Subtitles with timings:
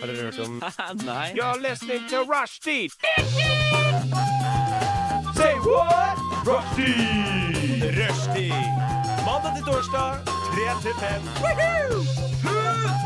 [0.00, 0.62] Har dere hørt om
[1.06, 1.32] Nei.
[1.36, 2.88] You're listening to Rushdie.
[5.36, 6.16] Say what?
[6.46, 7.90] Rushdie.
[7.98, 8.54] Rushdie.
[9.26, 10.30] Mandag til torsdag, 3
[10.82, 11.06] til 5.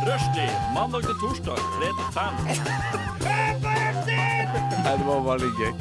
[0.07, 1.63] Rushdie mandag til torsdag 3
[1.99, 2.23] til 5.
[4.85, 5.73] Nei, det var bare litt gøy.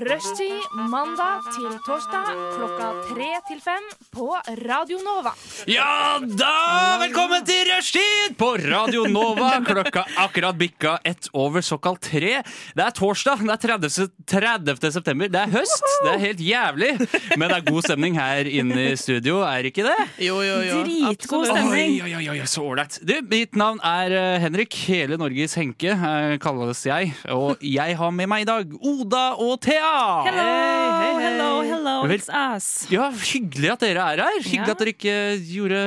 [0.00, 4.30] Rushtid mandag til torsdag klokka tre til fem på
[4.62, 5.34] Radio Nova.
[5.68, 7.00] Ja da!
[7.02, 9.50] Velkommen til Rushtid på Radio Nova.
[9.66, 12.38] Klokka akkurat bikka ett over såkalt tre.
[12.72, 13.42] Det er torsdag.
[13.44, 14.06] Det er 30.
[14.24, 14.92] 30.
[14.96, 15.28] september.
[15.28, 15.84] Det er høst.
[16.06, 16.90] Det er helt jævlig.
[17.36, 19.98] Men det er god stemning her inne i studio, er ikke det?
[20.24, 20.80] Jo, jo, jo.
[20.80, 21.98] Dritgod stemning.
[22.00, 22.96] Oi, oi, oi, oi, så ålreit.
[23.04, 24.80] Du, mitt navn er eh, Henrik.
[24.88, 27.12] Hele Norges Henke eh, kalles jeg.
[27.36, 29.89] Og jeg har med meg i dag Oda og Thea.
[29.90, 32.66] Hello, hey, hey, hello, hello, it's us.
[32.92, 34.36] Ja, hyggelig at dere er her.
[34.38, 34.74] Hyggelig Ja.
[34.76, 35.14] at dere ikke
[35.50, 35.80] gjorde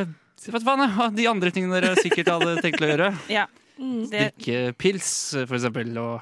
[0.51, 3.13] vet faen, de andre tingene dere sikkert hadde tenkt å gjøre.
[3.39, 3.45] Ja.
[3.79, 5.07] Det, Drikke pils,
[5.47, 6.21] for eksempel, og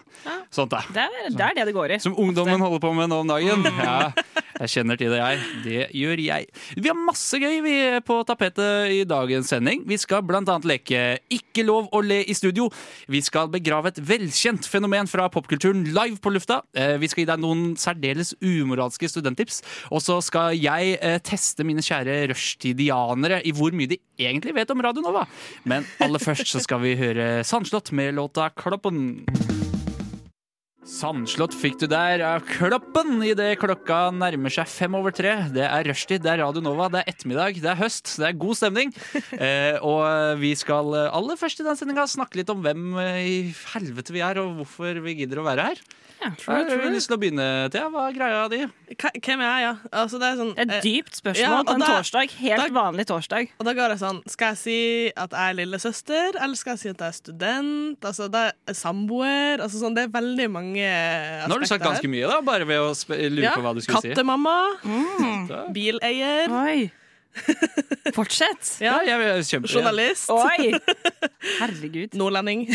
[0.54, 0.72] sånt.
[0.72, 0.80] da.
[0.94, 1.98] det, er, det er det det går i.
[2.06, 3.66] Som ungdommen holder på med nå om dagen.
[3.82, 4.12] Ja,
[4.60, 5.40] jeg kjenner til det, jeg.
[5.66, 6.48] Det gjør jeg.
[6.78, 9.84] Vi har masse gøy vi på tapetet i dagens sending.
[9.88, 12.70] Vi skal annet leke Ikke lov å le i studio.
[13.12, 16.62] Vi skal begrave et velkjent fenomen fra popkulturen live på lufta.
[16.76, 19.62] Eh, Vi skal gi deg noen særdeles umoralske studenttips.
[19.92, 24.72] Og så skal jeg eh, teste mine kjære rushtidianere i hvor mye de egentlig vet
[24.72, 25.26] om Radio Nova.
[25.66, 29.22] Men aller først så skal vi høre Sandslott med låta Kloppen.
[30.82, 35.36] Sandslott fikk du der av Kloppen idet klokka nærmer seg fem over tre.
[35.54, 38.40] Det er rushtid, det er Radio Nova, det er ettermiddag, det er høst, det er
[38.42, 38.94] god stemning.
[39.42, 44.14] Eh, og vi skal aller først i den sendinga snakke litt om hvem i helvete
[44.14, 45.82] vi er, og hvorfor vi gidder å være her.
[46.22, 47.88] Ja, Har du lyst til å begynne, Thea?
[47.90, 48.60] Hva er greia di?
[48.94, 49.72] Hvem er jeg, ja?
[50.04, 52.36] Altså, det er sånn, Et eh, dypt spørsmål Ja, på en da- torsdag.
[52.38, 53.50] Helt da- vanlig torsdag.
[53.60, 54.78] og da går det sånn Skal jeg si
[55.18, 58.00] at jeg er lillesøster, eller skal jeg si at jeg er student?
[58.06, 59.60] Altså, det er samboer.
[59.66, 62.66] Altså, sånn, det er veldig mange aspekter Nå har du sagt ganske mye, da, bare
[62.70, 64.10] ved å lure Ja, på hva du skulle si.
[64.14, 64.58] Kattemamma.
[64.86, 65.74] Mm.
[65.74, 66.50] Bileier.
[66.52, 66.92] Oi.
[68.16, 68.78] Fortsett.
[68.84, 68.98] Ja.
[69.06, 69.70] Ja, jeg er kjempe...
[69.72, 70.32] Journalist.
[70.34, 70.74] Oi!
[71.62, 72.16] Herregud.
[72.20, 72.66] Nordlending.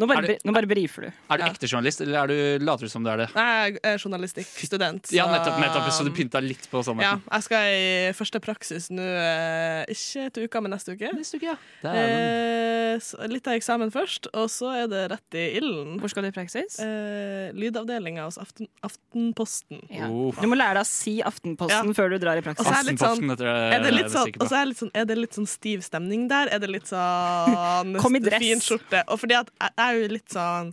[0.00, 1.10] Nå bare, nå bare brifer du.
[1.32, 3.28] Er du ekte journalist, eller er du, later du som du er det?
[3.36, 5.12] Nei, jeg er journalistikkstudent.
[5.16, 9.04] Ja, nettopp, nettopp, så du pynta litt på Ja, jeg skal i første praksis nå,
[9.04, 11.12] eh, ikke til uka, men neste uke.
[11.16, 11.94] Neste uke, ja.
[11.94, 15.98] Eh, litt av eksamen først, og så er det rett i ilden.
[16.02, 16.80] Hvor skal du i praksis?
[16.82, 19.84] Eh, lydavdelinga hos Aften, Aftenposten.
[19.92, 20.10] Ja.
[20.10, 20.34] Oh.
[20.36, 22.66] Du må lære deg å si Aftenposten før du drar i praksis.
[22.66, 25.16] sånn- Aftenposten, dette Er det litt jeg sånn, og så er, litt sånn, er det
[25.18, 26.50] litt sånn stiv stemning der?
[26.54, 28.42] Er det litt sånn Kom i dress.
[28.42, 29.04] fin skjorte?
[29.08, 30.72] Og fordi at jeg er jo litt sånn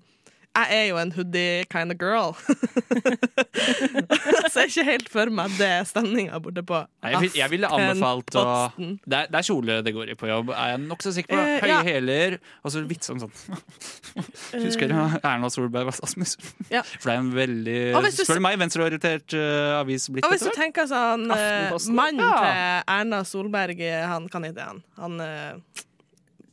[0.57, 2.31] Jeg er jo en hoodie kind of girl.
[4.51, 8.37] så jeg er ikke helt for meg det stemninga borte på jeg, jeg ville anbefalt
[8.39, 8.45] å
[8.77, 11.39] det er, det er kjole det går i på jobb, er jeg nokså sikker på.
[11.39, 11.79] Eh, Høye ja.
[11.85, 13.33] hæler, og så vitse om sånn.
[14.65, 16.49] Husker du Erna Solberg var statsminister?
[16.73, 16.83] Ja.
[16.99, 17.79] For det er en veldig,
[18.17, 22.37] spør du meg, venstreorientert uh, avis blitt Og hvis du tenker sånn eh, Mannen Ja.
[22.41, 24.81] til Erna Solberg, han kan ikke han.
[24.97, 25.85] Han eh,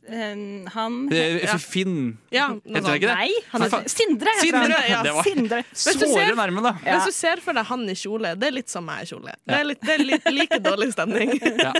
[0.07, 1.57] Eh, Han Ja.
[1.57, 2.17] Finn.
[2.31, 3.15] Ja, Heter det ikke det?
[3.15, 3.87] Nei, han heter?
[3.89, 4.27] Sindre.
[4.35, 4.89] heter Sindre, han.
[4.91, 4.99] ja.
[5.03, 5.59] Det var- Sindre.
[5.73, 6.73] Hvis du Såre ser- nærme, da.
[6.85, 6.99] Ja.
[6.99, 9.33] Hvis du ser for deg han i kjole, det er litt som meg i kjole.
[9.47, 11.33] Det er, litt, det er litt, like dårlig stemning.
[11.65, 11.73] Ja.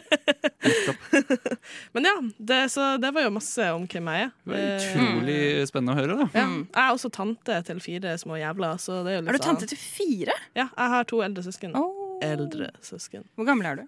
[1.93, 4.31] Men ja, det, så det var jo masse om hvem jeg er.
[4.45, 5.37] Det var utrolig
[5.69, 6.27] spennende å høre, da.
[6.33, 6.45] ja.
[6.47, 9.43] Jeg er også tante til fire små jævler, så det er jo litt Er du
[9.45, 10.33] tante til fire?
[10.33, 11.75] sånn Ja, jeg har to eldre søsken.
[11.77, 12.17] Oh.
[12.25, 13.25] Eldre søsken.
[13.37, 13.85] Hvor gammel er du?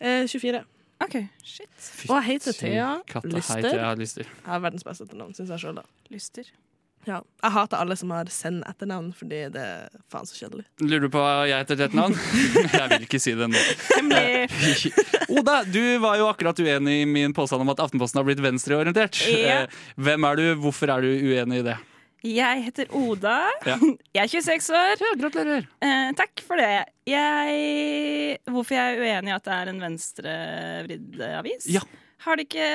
[0.00, 0.64] Eh, 24.
[1.00, 1.68] OK, shit.
[2.08, 3.62] Og jeg heter Thea Katta, Lyster.
[3.62, 4.26] Hei, Thea Lyster.
[4.28, 5.86] Jeg har verdens beste etternavn, syns jeg sjøl, da.
[6.12, 6.50] Lyster.
[7.08, 7.22] Ja.
[7.40, 10.66] Jeg hater alle som har send etternavn, fordi det er faen så kjedelig.
[10.84, 12.16] Lurer du på hva jeg heter til etternavn?
[12.76, 13.62] jeg vil ikke si det nå.
[15.40, 19.22] Oda, du var jo akkurat uenig i min påstand om at Aftenposten har blitt venstreorientert.
[19.32, 19.62] Ja.
[19.64, 21.78] Eh, Hvem er du, hvorfor er du uenig i det?
[22.26, 23.38] Jeg heter Oda.
[23.64, 23.76] Ja.
[24.16, 25.00] Jeg er 26 år.
[25.00, 25.66] Ja, gratulerer.
[25.80, 26.84] Eh, takk for det.
[27.08, 31.68] Jeg Hvorfor jeg er uenig i at det er en venstrevridd avis?
[31.72, 31.80] Ja.
[32.26, 32.66] Har det ikke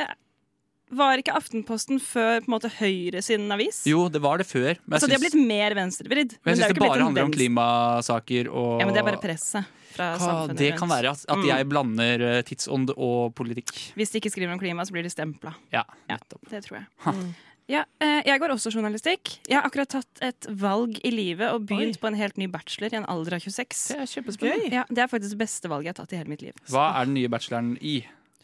[0.96, 3.84] Var ikke Aftenposten før på en måte Høyre sin avis?
[3.90, 4.78] Jo, det var det før.
[4.86, 6.36] Men Så de har blitt mer venstrevridd.
[6.42, 9.22] men jeg det syns det bare handler om klimasaker og Ja, men det er bare
[9.24, 9.66] presset
[9.96, 11.48] fra Hva, samfunnet Det kan være at, at Mm.
[11.50, 13.74] jeg blander eh, tidsånd og politikk.
[13.96, 15.54] Hvis de ikke skriver om klima, så blir de stempla.
[15.74, 16.18] Ja, Ja.
[16.50, 17.36] Det tror jeg.
[17.72, 19.40] Ja, eh, jeg går også journalistikk.
[19.50, 22.02] Jeg har akkurat tatt et valg i livet og begynt Oi.
[22.04, 23.88] på en helt ny bachelor i en alder av 26.
[23.90, 24.70] Det er kjempespennende.
[24.76, 26.54] Ja, det er faktisk det beste valget jeg har tatt i hele mitt liv.
[26.70, 27.96] Hva er den nye bacheloren i?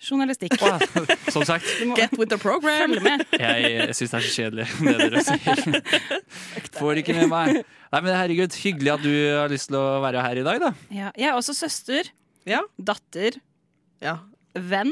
[0.01, 0.55] Journalistikk.
[0.65, 0.71] Å,
[1.29, 1.67] som sagt,
[1.99, 2.95] Get with the program!
[2.95, 3.21] Følg med.
[3.37, 5.61] jeg syns det er så kjedelig, det dere sier.
[6.79, 7.59] Får ikke med meg.
[7.91, 10.71] Nei, men herregud, Hyggelig at du har lyst til å være her i dag, da.
[10.89, 12.09] Ja, jeg er også søster,
[12.49, 12.63] Ja.
[12.81, 13.37] datter,
[14.01, 14.17] ja.
[14.57, 14.89] venn.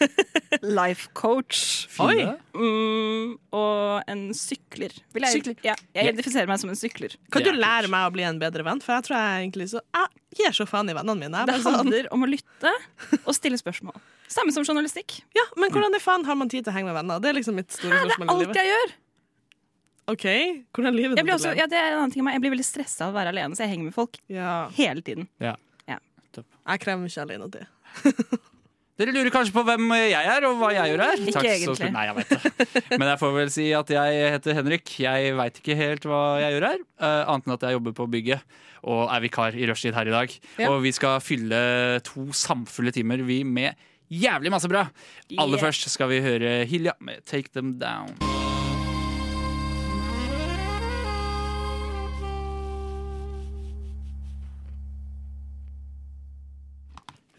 [0.78, 1.86] life coach.
[1.92, 2.36] Fine.
[2.54, 4.94] Mm, og en sykler.
[5.14, 5.58] Vil jeg, Sykler.
[5.66, 7.16] Ja, jeg identifiserer meg som en sykler.
[7.32, 8.82] Kan du lære meg å bli en bedre venn?
[8.84, 11.44] For jeg tror jeg egentlig så Jeg gir så faen i vennene mine.
[11.48, 12.72] Det sånn, handler om å lytte
[13.26, 13.96] og stille spørsmål.
[14.30, 15.20] Samme som journalistikk.
[15.36, 17.22] ja, men hvordan i faen har man tid til å henge med venner?
[17.22, 18.60] Det er liksom mitt store Det er i alt livet.
[18.62, 18.92] jeg gjør.
[20.10, 20.26] OK,
[20.74, 22.26] hvordan er livet Jeg blir, ditt, også, ja, det er en annen ting.
[22.26, 25.04] Jeg blir veldig stressa av å være alene, så jeg henger med folk Ja, hele
[25.06, 25.28] tiden.
[25.38, 27.68] jeg krever ikke alenetid.
[29.00, 31.20] Dere lurer kanskje på hvem jeg er, og hva jeg gjør her?
[31.24, 31.92] Ikke Takk så- egentlig.
[31.94, 32.98] Nei, jeg vet det.
[33.00, 34.92] Men jeg får vel si at jeg heter Henrik.
[35.00, 38.08] Jeg veit ikke helt hva jeg gjør her, uh, annet enn at jeg jobber på
[38.12, 38.42] bygget
[38.84, 40.36] og er vikar i rushtid her i dag.
[40.60, 40.68] Ja.
[40.72, 43.74] Og vi skal fylle to samfulle timer, vi, med
[44.12, 44.86] jævlig masse bra.
[45.38, 45.64] Aller Yeah.
[45.68, 48.39] først skal vi høre Hilja med 'Take Them Down'.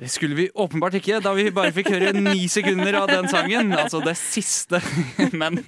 [0.02, 3.70] Det skulle vi åpenbart ikke, da vi bare fikk høre ni sekunder av den sangen.
[3.78, 4.80] Altså det siste.
[5.42, 5.60] Men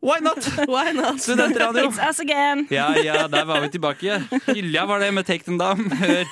[0.00, 0.46] why not?
[0.64, 1.20] Why not?
[1.20, 1.90] Studentradio.
[1.90, 2.62] It's us again!
[2.72, 4.16] Ja, ja, der var vi tilbake.
[4.48, 5.90] Hylja var det med Take Them Down.
[5.92, 6.24] Hør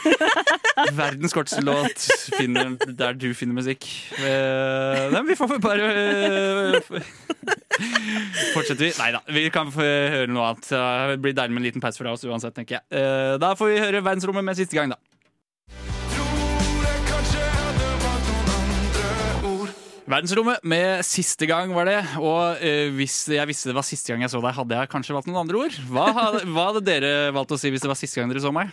[0.96, 2.06] verdens korteste låt
[2.38, 3.84] finner, der du finner musikk.
[4.22, 7.02] Nei, men vi får bare eh,
[8.54, 8.90] Fortsetter vi?
[9.02, 10.70] Nei da, vi kan få høre noe annet.
[11.12, 12.86] Det blir deilig med en liten pause fra oss uansett, tenker jeg.
[13.02, 14.98] Eh, Da får vi høre Verdensrommet med siste gang, da.
[20.08, 21.98] Verdensrommet med siste gang var det.
[22.22, 25.16] Og eh, hvis jeg visste det var siste gang jeg så deg, hadde jeg kanskje
[25.16, 25.76] valgt noen andre ord.
[25.92, 28.52] Hva, hadde- hva hadde dere valgt å si hvis det var siste gang dere så
[28.56, 28.72] meg?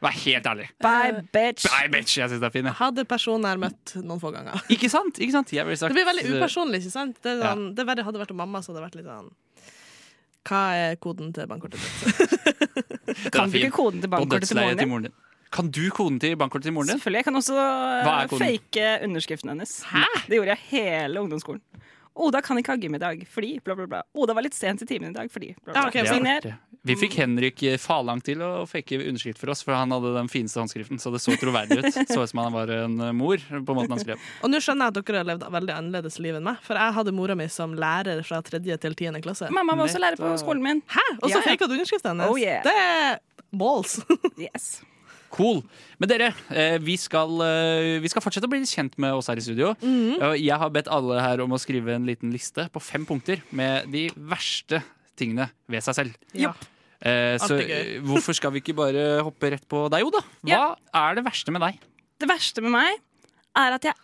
[0.00, 0.66] Vær helt ærlig.
[0.80, 1.66] Bye, bitch!
[1.68, 2.72] Bye, bitch, jeg synes det er fin, jeg.
[2.78, 4.56] Hadde personen her møtt noen få ganger.
[4.72, 5.18] Ikke sant?
[5.20, 5.52] Ikke sant?
[5.52, 7.18] Jeg ville sagt, Det blir veldig eh, upersonlig, ikke sant?
[7.20, 7.50] Det, er Ja.
[7.52, 9.28] sånn, det verre hadde vært om mamma, så hadde det vært litt sånn
[10.48, 12.48] Hva er koden til bankkortet ditt?
[13.28, 13.66] er Kan du fin.
[13.66, 14.94] ikke koden til På bankkortet til dødsleiet moren til din?
[14.94, 15.18] moren din.
[15.50, 16.98] Kan du koden til bankkortet til moren din?
[16.98, 17.22] Selvfølgelig.
[17.24, 17.54] Jeg kan også
[18.30, 18.44] koden?
[18.46, 19.80] fake underskriften hennes.
[19.90, 20.04] Hæ?
[20.28, 21.62] Det gjorde jeg hele ungdomsskolen.
[22.20, 24.00] Oda kan ikke ha gym i dag fordi bla, bla, bla.
[24.18, 25.76] Oda var litt sent i timen i dag fordi bla, bla.
[25.78, 26.58] Ja, okay, Det er Signer.
[26.82, 30.30] Vi fikk Henrik eh, Falang til å fake underskrift for oss, for han hadde den
[30.32, 31.88] fineste håndskriften, så det så troverdig ut.
[32.10, 34.22] Så ut som han var en eh, mor, på måten han skrev.
[34.40, 36.96] Og nå skjønner jeg at dere har levd veldig annerledes liv enn meg, for jeg
[36.96, 39.50] hadde mora mi som lærer fra tredje til tiende klasse.
[39.52, 40.80] Mamma var også lærer på skolen min.
[40.88, 41.04] Hæ?
[41.20, 41.48] Og så Ja, ja.
[41.50, 42.32] faka du underskriften hennes?
[42.32, 42.64] Oh, yeah.
[42.64, 43.20] Det er
[43.52, 44.00] balls.
[44.40, 44.80] Yes.
[45.30, 45.60] Cool.
[46.02, 49.38] Men dere, eh, vi skal, eh, vi skal fortsette å bli kjent med oss her
[49.38, 49.74] i studio.
[49.80, 53.40] Mm Jeg har bedt alle her om å skrive en liten liste på fem punkter
[53.52, 54.82] med de verste
[55.16, 56.16] tingene ved seg selv.
[56.34, 56.52] Ja.
[57.00, 57.56] Eh, Så
[58.08, 60.20] hvorfor skal vi ikke bare hoppe rett på deg, Oda?
[60.44, 60.74] Hva Ja.
[60.94, 61.78] er det verste med deg?
[62.18, 62.98] Det verste med meg
[63.56, 63.94] er at jeg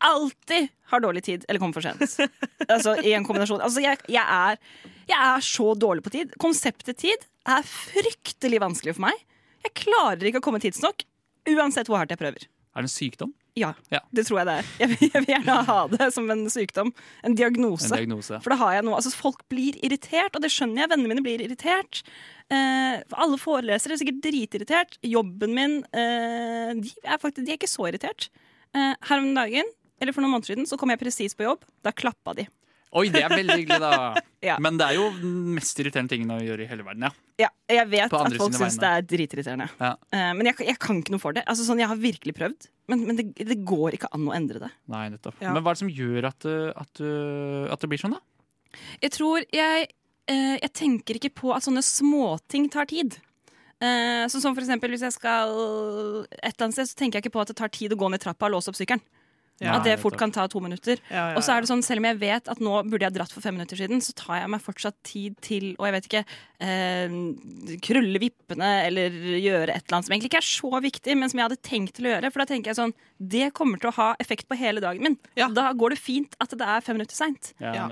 [0.00, 2.00] alltid har dårlig tid eller kommer for sent.
[2.72, 3.60] altså i en kombinasjon.
[3.60, 4.56] Altså jeg, jeg, er,
[5.06, 6.32] jeg er så dårlig på tid.
[6.40, 9.18] Konseptet tid er fryktelig vanskelig for meg.
[9.66, 11.04] Jeg klarer ikke å komme tidsnok,
[11.50, 12.46] uansett hvor hardt jeg prøver.
[12.70, 13.32] Er det en sykdom?
[13.58, 13.98] Ja, Ja.
[14.14, 14.66] det tror jeg det er.
[14.78, 16.92] Jeg vil, jeg vil gjerne ha det som en sykdom.
[17.26, 17.90] En diagnose.
[17.90, 18.38] En diagnose?
[18.44, 20.90] For da har jeg noe Altså Folk blir irritert, og det skjønner jeg.
[20.92, 22.00] Vennene mine blir irritert.
[22.48, 24.96] Eh, alle forelesere er sikkert dritirritert.
[25.02, 28.30] Jobben min eh, de, er faktisk, de er ikke så irritert.
[28.72, 31.66] Eh, her om dagen, eller for noen måneder siden, så kom jeg presis på jobb.
[31.84, 32.46] Da klappa de.
[32.90, 33.94] Oi, det er veldig hyggelig, da.
[34.40, 34.54] Ja.
[34.56, 37.10] Men det er jo den mest irriterende tingen å gjøre i hele verden, ja.
[37.42, 39.66] Ja, jeg vet at folk syns det er dritirriterende.
[39.76, 39.90] Ja.
[40.14, 41.42] Uh, men jeg, jeg kan ikke noe for det.
[41.44, 44.62] Altså, sånn, jeg har virkelig prøvd, men, men det, det går ikke an å endre
[44.64, 44.70] det.
[44.88, 45.36] Nei, nettopp.
[45.44, 45.52] Ja.
[45.52, 48.80] Men hva er det som gjør at, uh, at, uh, at det blir sånn, da?
[49.04, 49.86] Jeg tror jeg
[50.30, 53.20] uh, Jeg tenker ikke på at sånne småting tar tid.
[53.76, 55.52] Uh, så som for eksempel hvis jeg skal
[56.32, 58.08] et eller annet sted, så tenker jeg ikke på at det tar tid å gå
[58.08, 59.04] ned trappa og låse opp sykkelen.
[59.60, 60.96] Ja, at det fort kan ta to minutter.
[61.10, 63.12] Ja, ja, Og så er det sånn, selv om jeg vet at nå burde jeg
[63.12, 66.08] dratt for fem minutter siden, så tar jeg meg fortsatt tid til å jeg vet
[66.08, 66.22] ikke,
[66.64, 67.16] eh,
[67.84, 71.42] krølle vippene eller gjøre et eller annet som egentlig ikke er så viktig, men som
[71.42, 72.32] jeg hadde tenkt til å gjøre.
[72.32, 75.20] For da tenker jeg sånn, det kommer til å ha effekt på hele dagen min.
[75.36, 75.50] Ja.
[75.52, 77.52] Da går det fint at det er fem minutter seint.
[77.60, 77.90] Ja.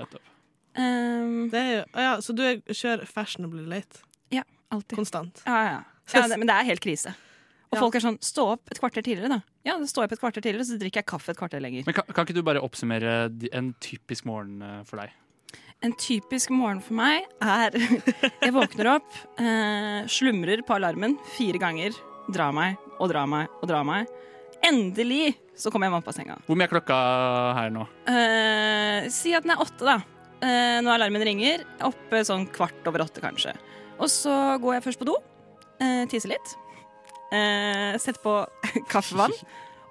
[0.73, 4.01] Um, Det er jo, ja, så du er, kjører fashionably late
[4.33, 4.97] ja, alltid.
[4.97, 5.41] konstant?
[5.45, 5.81] Ja, ja.
[6.13, 7.13] ja det, men det er helt krise.
[7.69, 7.81] Og Ja.
[7.83, 9.41] folk er sånn Stå opp et kvarter tidligere, da.
[9.63, 11.85] Ja, da står jeg opp et kvarter tidligere, så drikker jeg kaffe et kvarter lenger.
[11.85, 15.11] Men kan, kan ikke du bare oppsummere en typisk morgen uh, for deg?
[15.81, 17.71] En typisk morgen for meg er
[18.43, 21.95] Jeg våkner opp, eh, slumrer på alarmen fire ganger,
[22.27, 24.09] drar meg og drar meg og drar meg.
[24.65, 26.35] Endelig så kommer jeg meg opp av senga.
[26.47, 26.97] Hvor mye er klokka
[27.55, 27.85] her nå?
[28.11, 30.01] Eh, si at den er åtte, da.
[30.43, 31.63] Eh, når alarmen ringer.
[31.87, 33.55] Oppe sånn kvart over åtte, kanskje.
[33.99, 35.15] Og så går jeg først på do.
[35.79, 36.57] Uh, tisser litt.
[37.29, 38.35] Uh, setter på
[38.91, 39.35] kaffevann.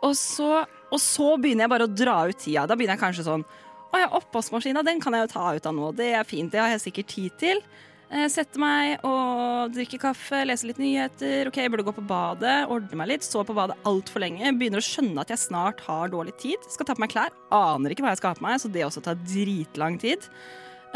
[0.07, 2.67] Og så, og så begynner jeg bare å dra ut tida.
[2.69, 3.43] Da begynner jeg kanskje sånn
[3.89, 5.93] Å ja, oppvaskmaskina den kan jeg jo ta ut av nå.
[5.97, 6.53] Det er fint.
[6.53, 7.63] Det har jeg sikkert tid til.
[8.09, 11.49] Eh, Sette meg og drikke kaffe, lese litt nyheter.
[11.51, 13.27] Ok, jeg burde gå på badet, ordne meg litt.
[13.27, 14.53] Så på badet altfor lenge.
[14.61, 16.69] Begynner å skjønne at jeg snart har dårlig tid.
[16.73, 17.35] Skal ta på meg klær.
[17.55, 20.29] Aner ikke hva jeg skal ha på meg, så det også tar dritlang tid.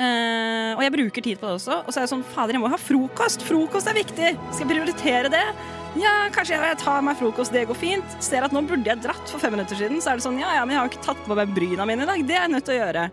[0.01, 1.83] Eh, og jeg bruker tid på det også.
[1.85, 3.45] Og så er jeg sånn, fader, jeg må ha frokost.
[3.45, 4.33] Frokost er viktig.
[4.51, 5.45] Skal jeg prioritere det?
[6.01, 8.17] Ja, kanskje jeg tar meg frokost, det går fint.
[8.25, 10.01] Ser at nå burde jeg dratt for fem minutter siden.
[10.01, 12.07] Så er det sånn, ja, ja, men jeg har ikke tatt på meg bryna mine
[12.07, 12.27] i dag.
[12.29, 13.07] Det er jeg nødt til å gjøre.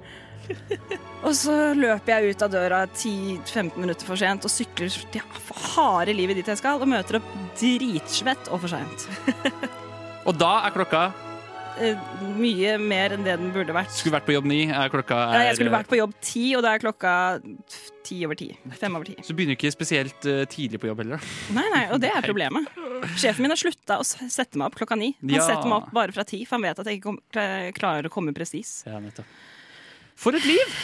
[1.27, 5.65] Og så løper jeg ut av døra 10-15 minutter for sent og sykler ja, for
[5.75, 9.09] harde livet dit jeg skal, og møter opp dritsvett og for seint.
[10.27, 11.09] Og da er klokka
[12.39, 13.91] mye mer enn det den burde vært.
[13.95, 14.59] Skulle vært på jobb ni.
[14.69, 17.13] Er klokka Ja, er, jeg skulle vært på jobb ti, og da er klokka
[18.05, 18.49] ti over ti.
[18.79, 19.15] Fem over ti.
[19.23, 21.19] Så du begynner ikke spesielt eh, tidlig på jobb heller.
[21.55, 22.67] Nei, nei, og det er problemet.
[23.19, 25.13] Sjefen min har slutta å sette meg opp klokka ni.
[25.21, 25.45] Han Ja.
[25.47, 27.19] setter meg opp bare fra ti, for han vet at jeg ikke kom,
[27.77, 28.81] klarer å komme presis.
[28.89, 29.27] Ja, nettopp.
[30.19, 30.79] For et liv!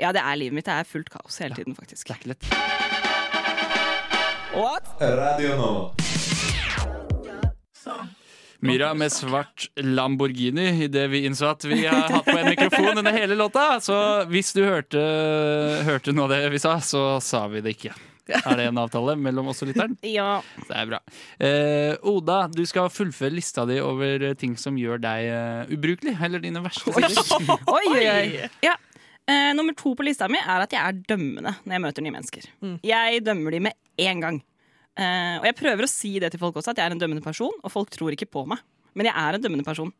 [0.00, 0.66] Ja, det er livet mitt.
[0.66, 2.08] Det er fullt kaos hele tiden, faktisk.
[2.08, 2.44] Det er ikke lett.
[5.00, 6.23] Radio Nova.
[8.64, 13.12] Myra med svart Lamborghini idet vi innså at vi har hatt på en mikrofon under
[13.12, 13.80] hele låta.
[13.84, 13.96] Så
[14.32, 15.04] hvis du hørte,
[15.84, 17.92] hørte noe av det vi sa, så sa vi det ikke.
[18.24, 19.98] Er det en avtale mellom oss og lytteren?
[20.08, 20.38] Ja.
[20.64, 21.00] Det er bra.
[21.36, 26.16] Eh, Oda, du skal fullføre lista di over ting som gjør deg uh, ubrukelig.
[26.24, 27.52] Eller dine verste sider.
[27.68, 28.48] Oi, oi, oi.
[28.64, 28.78] Ja.
[29.28, 32.16] Eh, nummer to på lista mi er at jeg er dømmende når jeg møter nye
[32.16, 32.48] mennesker.
[32.84, 33.78] Jeg dømmer de med
[34.08, 34.42] en gang.
[34.94, 37.24] Eh, og jeg prøver å si det til folk også, at jeg er en dømmende
[37.24, 38.62] person, og folk tror ikke på meg.
[38.94, 39.90] Men jeg er en dømmende person.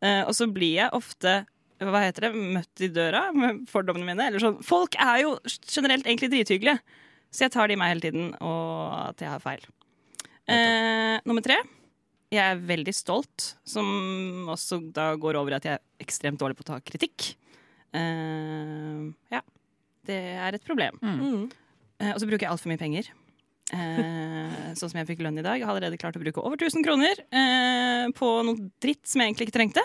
[0.00, 1.42] Uh, og så blir jeg ofte
[1.80, 4.26] hva heter det, møtt i døra med fordommene mine.
[4.28, 4.58] Eller sånn.
[4.64, 6.80] Folk er jo generelt egentlig drithyggelige,
[7.32, 9.62] så jeg tar de i meg hele tiden, og at jeg har feil.
[10.50, 11.60] Uh, nummer tre.
[12.30, 16.58] Jeg er veldig stolt, som også da går over i at jeg er ekstremt dårlig
[16.58, 17.32] på å ta kritikk.
[17.90, 19.40] Ja.
[20.06, 21.00] Det er et problem.
[22.00, 23.10] Eh, og så bruker jeg altfor mye penger.
[23.72, 25.60] Eh, sånn som jeg fikk lønn i dag.
[25.60, 29.30] Jeg har allerede klart å bruke over 1000 kroner eh, på noe dritt som jeg
[29.30, 29.84] egentlig ikke trengte.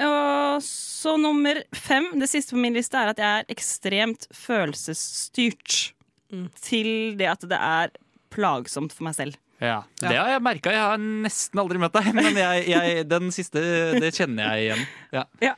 [0.00, 5.80] Og så nummer fem, det siste på min liste, er at jeg er ekstremt følelsesstyrt.
[6.62, 7.90] Til det at det er
[8.30, 9.38] plagsomt for meg selv.
[9.60, 10.72] Ja, Det har jeg merka.
[10.72, 13.60] Jeg har nesten aldri møtt deg, men jeg, jeg, den siste
[14.00, 14.84] det kjenner jeg igjen.
[15.16, 15.24] Ja.
[15.44, 15.56] Ja.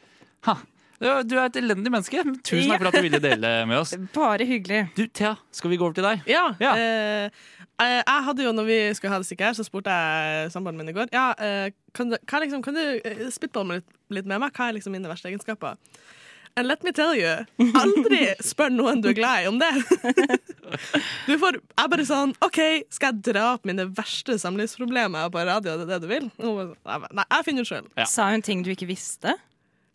[0.48, 0.56] Ha.
[1.02, 2.22] Ja, Du er et elendig menneske.
[2.46, 3.94] Tusen takk for at du ville dele med oss.
[4.16, 4.84] Bare hyggelig.
[4.96, 6.22] Du, Thea, skal vi gå over til deg?
[6.30, 6.44] Ja.
[6.62, 6.72] Ja.
[6.78, 7.44] eh,
[7.82, 10.78] jeg, jeg hadde jo, når vi skulle ha det stikket her, så spurte jeg samboeren
[10.78, 13.22] min i går Ja, eh, kan du, hva er liksom, kan du eh,
[13.66, 14.52] meg litt, litt med meg.
[14.54, 15.80] Hva er liksom mine verste egenskaper?
[16.54, 17.46] And let me tell you,
[17.80, 19.72] aldri spør noen du er glad i om det.
[21.26, 22.58] Du får, jeg bare sånn OK,
[22.92, 25.74] skal jeg dra opp mine verste samlivsproblemer på radio?
[25.80, 26.28] Det Er det du vil?
[26.40, 27.88] Nei, nei, jeg finner ut sjøl.
[27.98, 28.06] Ja.
[28.08, 29.34] Sa hun ting du ikke visste?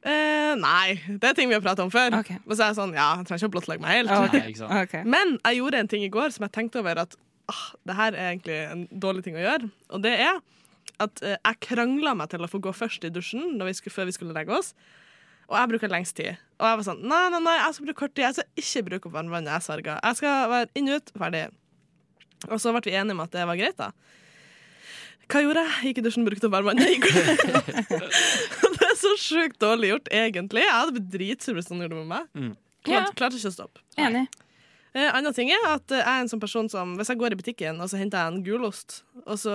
[0.08, 2.14] Eh, nei, det er ting vi har pratet om før.
[2.22, 2.40] Okay.
[2.46, 4.14] Og så er jeg sånn, ja, jeg trenger ikke å blottlegge meg helt.
[4.18, 4.44] Okay.
[4.64, 7.18] Nei, ikke Men jeg gjorde en ting i går som jeg tenkte over at
[7.52, 9.72] ah, det her er egentlig en dårlig ting å gjøre.
[9.92, 10.40] Og det er
[11.04, 13.96] at uh, jeg krangla meg til å få gå først i dusjen når vi skulle,
[13.98, 14.72] før vi skulle legge oss.
[15.48, 16.40] Og jeg bruker lengst tid.
[16.60, 18.26] Og jeg var sånn Nei, nei, nei, jeg skal bruke kort tid.
[18.26, 19.54] Jeg skal ikke bruke opp varmvannet.
[19.54, 20.00] Jeg sverger.
[20.04, 21.44] Jeg skal være inn ut, ferdig.
[22.48, 23.92] Og så ble vi enige om at det var greit, da.
[25.28, 25.90] Hva gjorde jeg?
[25.90, 26.88] Gikk i dusjen, brukte opp varmvannet.
[29.12, 30.64] så sjukt dårlig gjort, egentlig.
[30.66, 32.58] Jeg hadde blitt dritsur hvis noen gjorde det med meg.
[32.88, 33.82] Klarte, klarte ikke å stoppe.
[34.00, 34.28] Enig.
[34.96, 37.38] Eh, annen ting er at jeg er en sånn person som Hvis jeg går i
[37.38, 39.52] butikken og så henter jeg en gulost, og så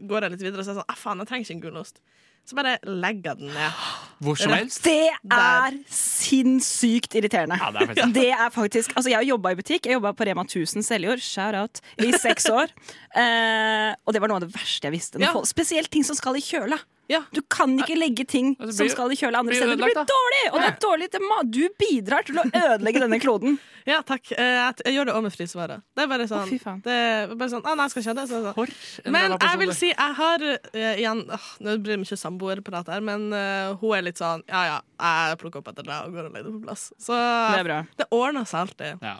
[0.00, 1.64] går jeg litt videre og så er jeg sånn ah, faen, jeg trenger ikke en
[1.68, 2.00] gulost.
[2.42, 3.82] Så bare legger jeg den ned.
[4.26, 4.80] Hvor som helst.
[4.82, 7.54] Det er sinnssykt irriterende.
[7.60, 9.86] Ja, det er faktisk Det er faktisk, altså Jeg har jobba i butikk.
[9.86, 12.72] Jeg jobba på Rema 1000 Seljord shout out, i seks år.
[13.12, 15.18] Eh, og det var noe av det verste jeg visste.
[15.20, 15.34] Ja.
[15.36, 16.78] folk- Spesielt ting som skal i kjøla.
[17.12, 17.22] Ja.
[17.34, 19.76] Du kan ikke legge ting blir, som skal i kjøla andre steder.
[19.76, 20.42] Det blir dårlig!
[20.52, 21.52] Og det er dårlig til mat.
[21.52, 23.60] Du bidrar til å ødelegge denne kloden.
[23.82, 24.28] Ja, takk.
[24.36, 25.80] Eh, jeg, jeg gjør det òg med frisvarer.
[25.96, 28.16] Det er bare sånn, oh, det er bare sånn ah, Nei, jeg skal ikke ha
[28.20, 28.26] det.
[28.30, 28.54] Så, det sånn.
[28.54, 29.78] For Men jeg vil er.
[29.78, 33.96] si jeg har eh, igjen uh, Nå blir det mye samboerprat her, men uh, hun
[33.98, 36.54] er litt sånn Ja, ja, jeg plukker opp etter deg og går og legger det
[36.60, 36.86] på plass.
[37.02, 37.80] Så Det er bra.
[37.98, 39.02] det ordner seg alltid.
[39.02, 39.16] Ja.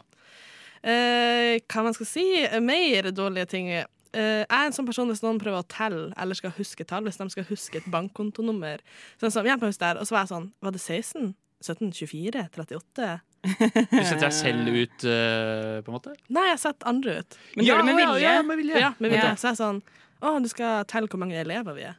[0.83, 2.25] Uh, hva man skal si?
[2.63, 3.67] Mer dårlige ting.
[4.13, 7.05] Eh, jeg er en sånn person hvis noen prøver å telle eller skal huske tall,
[7.07, 8.83] hvis de skal huske et bankkontonummer.
[9.21, 9.99] Sånn som, hjelp meg her.
[10.01, 11.31] Og så var jeg sånn Var det 16?
[11.63, 11.91] 17?
[11.95, 12.43] 24?
[12.53, 13.09] 38?
[13.43, 16.13] Du setter deg selv ut, uh, på en måte?
[16.31, 17.37] Nei, jeg setter andre ut.
[17.57, 18.23] Men gjør det med vilje.
[18.23, 18.81] Ja, med vilje.
[18.83, 19.25] Ja, med vilje.
[19.31, 19.35] Ja.
[19.39, 19.81] Så jeg er sånn
[20.23, 21.97] Å, du skal telle hvor mange elever vi er.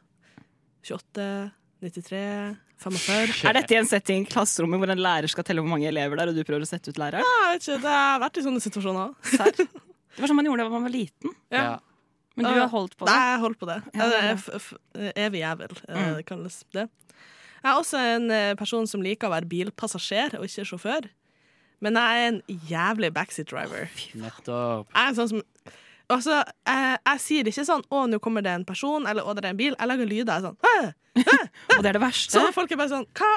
[0.85, 1.25] 28,
[1.85, 2.21] 93,
[2.81, 6.17] 45 Er dette i en setting klasserommet hvor en lærer skal telle hvor mange elever
[6.17, 7.25] det er, og du prøver å sette ut læreren?
[7.25, 9.35] Jeg vet ikke, Det har vært i sånne situasjoner òg.
[10.15, 11.33] Det var sånn man gjorde da man var liten.
[11.51, 11.63] Ja.
[12.35, 13.13] Men du har holdt på det.
[13.13, 13.77] Nei, jeg holdt på det.
[13.95, 14.05] Ja.
[14.11, 14.73] Eh, f- f-
[15.15, 16.15] Evig jævel, eh, Mm.
[16.17, 16.89] det kalles det.
[17.63, 21.07] Jeg er også en eh, person som liker å være bilpassasjer og ikke sjåfør.
[21.81, 23.89] Men jeg er en jævlig backseat driver.
[24.15, 24.87] Nettopp.
[24.93, 25.41] Jeg er en sånn som
[26.07, 29.45] Altså, jeg, jeg sier ikke sånn 'Å, nå kommer det en person', eller 'Å, det
[29.45, 29.75] er en bil'.
[29.79, 30.33] Jeg lager lyder.
[30.33, 30.93] Jeg er sånn «Hæ?»
[31.77, 32.31] Og det er det verste.
[32.37, 33.31] Så folk er bare sånn Hva,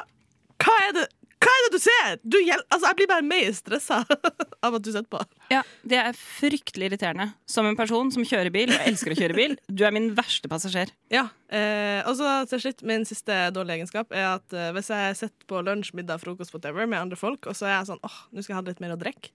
[0.60, 1.06] hva, er, det,
[1.38, 2.16] hva er det du ser?!
[2.22, 4.00] Du altså, jeg blir bare mer stressa
[4.66, 5.20] av at du sitter på.
[5.52, 7.28] Ja, Det er fryktelig irriterende.
[7.50, 9.56] Som en person som kjører bil og elsker å kjøre bil.
[9.78, 10.90] Du er min verste passasjer.
[11.14, 15.18] Ja, eh, og så til slutt, min siste dårlige egenskap er at eh, hvis jeg
[15.22, 18.18] sitter på lunsj, middag, frokost, whatever med andre folk, og så er jeg sånn åh,
[18.32, 19.30] nå skal jeg ha litt mer å drikke,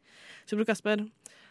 [0.50, 1.08] så bruker jeg å spørre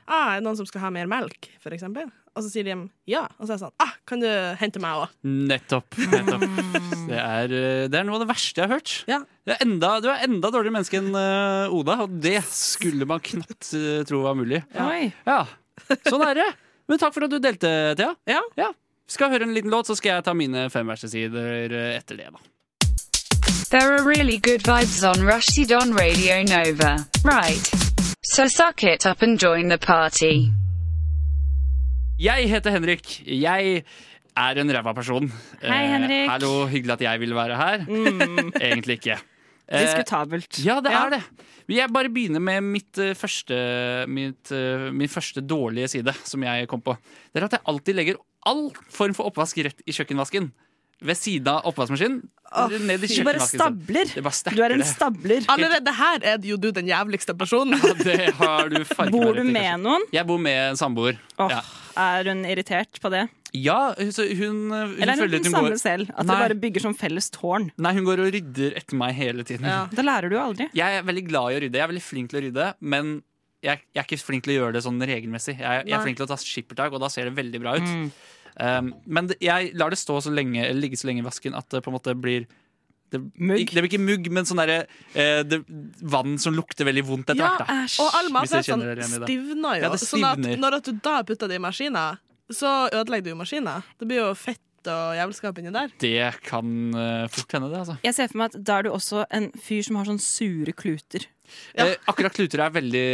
[0.06, 2.10] ah, er det noen som skal ha mer melk, for eksempel?
[2.32, 2.74] Og så sier de
[3.10, 3.26] ja.
[3.36, 4.28] Og så er jeg sånn ah, kan du
[4.60, 5.14] hente meg òg?
[5.26, 5.98] Nettopp.
[6.14, 6.46] nettopp.
[7.08, 8.94] Det, er, eh, det er noe av det verste jeg har hørt.
[9.10, 9.20] Ja.
[9.44, 13.22] Du, er enda, du er enda dårligere menneske enn eh, Oda, og det skulle man
[13.24, 14.62] knapt eh, tro var mulig.
[14.72, 15.42] Ja,
[16.06, 16.48] Sånn er det.
[16.88, 18.14] Men takk for at du delte, Thea.
[18.58, 18.72] Ja.
[19.10, 22.16] Skal høre en liten låt, så skal jeg ta mine fem verste sider eh, etter
[22.16, 22.30] det.
[22.32, 22.40] da
[23.72, 27.06] There are really good vibes on Rushdie on Radio Nova.
[27.24, 27.72] Right.
[28.22, 30.52] So suck it up and join the party.
[32.20, 33.12] Jeg heter Henrik.
[33.26, 33.82] Jeg
[34.36, 35.28] er en ræva person.
[35.62, 35.82] Hei, Henrik.
[35.82, 36.30] Eh, Henrik.
[36.30, 37.86] hallo, hyggelig at jeg ville være her.
[38.70, 39.18] Egentlig ikke.
[39.72, 40.58] Eh, Diskutabelt.
[40.66, 41.20] Ja, det er det.
[41.70, 43.54] Jeg bare begynner med mitt, eh, første,
[44.10, 46.92] mitt, eh, min første dårlige side, som jeg kom på.
[47.32, 50.50] Det er at jeg alltid legger all form for oppvask rett i kjøkkenvasken.
[51.00, 52.20] Ved siden av oppvaskmaskinen.
[52.84, 54.12] ned i Du bare stabler.
[54.26, 55.46] Bare Du er en stabler.
[55.48, 57.78] Allerede her er jo du den jævligste personen.
[57.86, 60.04] Ja, det har du Bor du med noen?
[60.12, 61.16] Jeg bor med en samboer.
[61.38, 61.62] Åh, Ja.
[61.98, 63.26] Er hun irritert på det?
[63.52, 66.12] Ja, hun, hun Eller er hun samme går selv?
[66.14, 66.36] At Nei.
[66.36, 67.68] det bare bygger som felles tårn?
[67.76, 69.68] Nei, hun går og rydder etter meg hele tiden.
[69.68, 69.84] Ja.
[69.92, 70.70] Da lærer du aldri.
[70.76, 71.80] Jeg er veldig glad i å rydde.
[71.80, 73.12] Jeg er veldig flink til å rydde, men
[73.62, 75.56] jeg, jeg er ikke flink til å gjøre det sånn regelmessig.
[75.60, 77.90] Jeg, jeg er flink til å ta skippertak, og da ser det veldig bra ut.
[77.92, 78.08] Mm.
[78.52, 81.80] Um, men jeg lar det stå så lenge, ligge så lenge i vasken at det
[81.84, 82.48] på en måte blir
[83.12, 84.80] det, Det blir ikke mugg, men sånn derre
[85.14, 85.44] eh,
[86.14, 87.68] vann som lukter veldig vondt etter Ja, hvert.
[87.68, 88.02] da.
[88.02, 88.82] Og all mat er sånn
[89.22, 89.86] stivner jo.
[89.86, 92.06] Ja, Sånn at når at du da putter det i maskina,
[92.52, 93.78] så ødelegger du jo maskina.
[94.00, 95.92] Det blir jo fett og jævelskap inni der.
[96.02, 96.66] Det kan
[96.96, 97.78] uh, fort hende, det.
[97.84, 100.18] altså Jeg ser for meg at Da er du også en fyr som har sånn
[100.20, 101.28] sure kluter.
[101.76, 101.86] Ja.
[101.86, 103.04] eh, Akkurat kluter er jeg veldig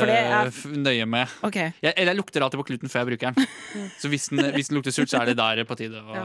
[0.00, 1.28] For det er- eh, nøye med.
[1.44, 1.72] Okay.
[1.82, 3.48] Jeg, eller jeg lukter alltid på kluten før jeg bruker den.
[4.00, 6.24] Så hvis den, hvis den lukter surt, så er det der på tide å, Ja.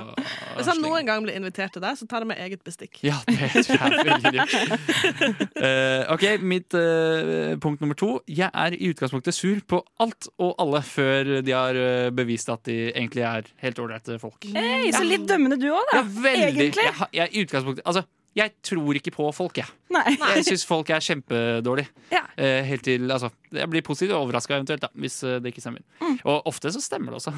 [0.56, 3.00] Hvis han noen gang blir invitert til deg, så tar jeg med eget bestikk.
[3.04, 5.52] Ja, det tror jeg er veldig lurt.
[5.66, 8.20] Eh, ok, mitt eh, punkt nummer to.
[8.28, 11.78] Jeg er i utgangspunktet sur på alt og alle før de har
[12.16, 14.44] bevist at de egentlig er helt ålreite folk.
[14.54, 16.02] hey, Så litt dømmende du òg, da.
[16.02, 16.46] Ja, veldig.
[16.52, 16.86] Egentlig.
[16.86, 18.04] Jeg, jeg, i utgangspunktet, altså,
[18.36, 19.70] jeg tror ikke på folk, jeg.
[19.96, 20.18] Nei.
[20.36, 21.88] Jeg syns folk er kjempedårlige.
[22.12, 22.26] Ja.
[22.36, 25.86] Eh, helt til, altså, jeg blir positivt overraska eventuelt, da, hvis eh, det ikke stemmer.
[26.02, 26.18] Mm.
[26.28, 27.34] Og ofte så stemmer det også.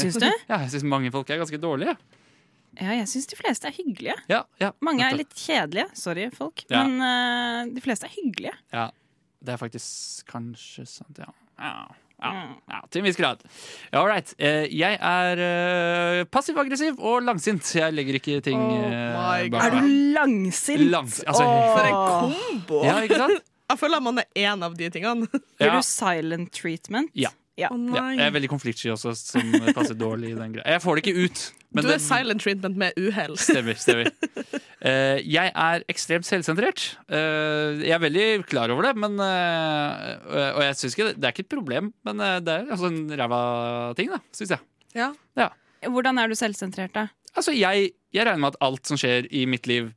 [0.00, 0.24] Syns du?
[0.50, 1.92] Ja, jeg syns mange folk er ganske dårlige.
[2.78, 4.16] Ja, jeg syns de fleste er hyggelige.
[4.30, 5.90] Ja, ja, Mange er litt kjedelige.
[5.98, 6.64] Sorry, folk.
[6.70, 6.86] Ja.
[6.86, 8.54] Men uh, de fleste er hyggelige.
[8.72, 8.86] Ja,
[9.44, 11.28] det er faktisk kanskje sant, ja.
[11.60, 11.74] Ja,
[12.22, 12.54] ja, Mm.
[12.70, 13.42] ja til en viss grad.
[13.92, 14.34] All right.
[14.38, 17.64] Eh, jeg er eh, passiv-aggressiv og langsint.
[17.74, 19.80] Jeg legger ikke ting Oh eh, Er du
[20.16, 20.90] langsint?
[20.90, 21.76] Langs, altså, oh.
[21.76, 22.84] For en kombo!
[22.84, 23.40] Ja, ikke sant?
[23.70, 25.28] Jeg føler at man er én av de tingene.
[25.30, 25.76] Gjør Ja.
[25.78, 27.10] du silent treatment?
[27.14, 27.28] Ja.
[27.60, 27.70] Ja.
[27.72, 30.66] Å Ja, jeg er veldig konfliktsky også, som passer dårlig i den greia.
[30.76, 31.42] Jeg får det ikke ut.
[31.70, 33.36] men du er er silent treatment med uhell.
[33.38, 33.78] Stemmer.
[33.80, 34.10] stemmer
[34.80, 36.96] Uh, Jeg er ekstremt selvsentrert.
[37.04, 41.34] Uh, jeg er veldig klar over det, men, uh, og jeg synes ikke det, er
[41.34, 43.40] ikke et problem, men det er altså en ræva
[43.98, 44.64] ting, da, syns jeg.
[44.96, 45.50] Ja.
[45.84, 47.10] Hvordan er du selvsentrert, da?
[47.36, 49.92] Altså, jeg, jeg regner med at alt som skjer i mitt liv,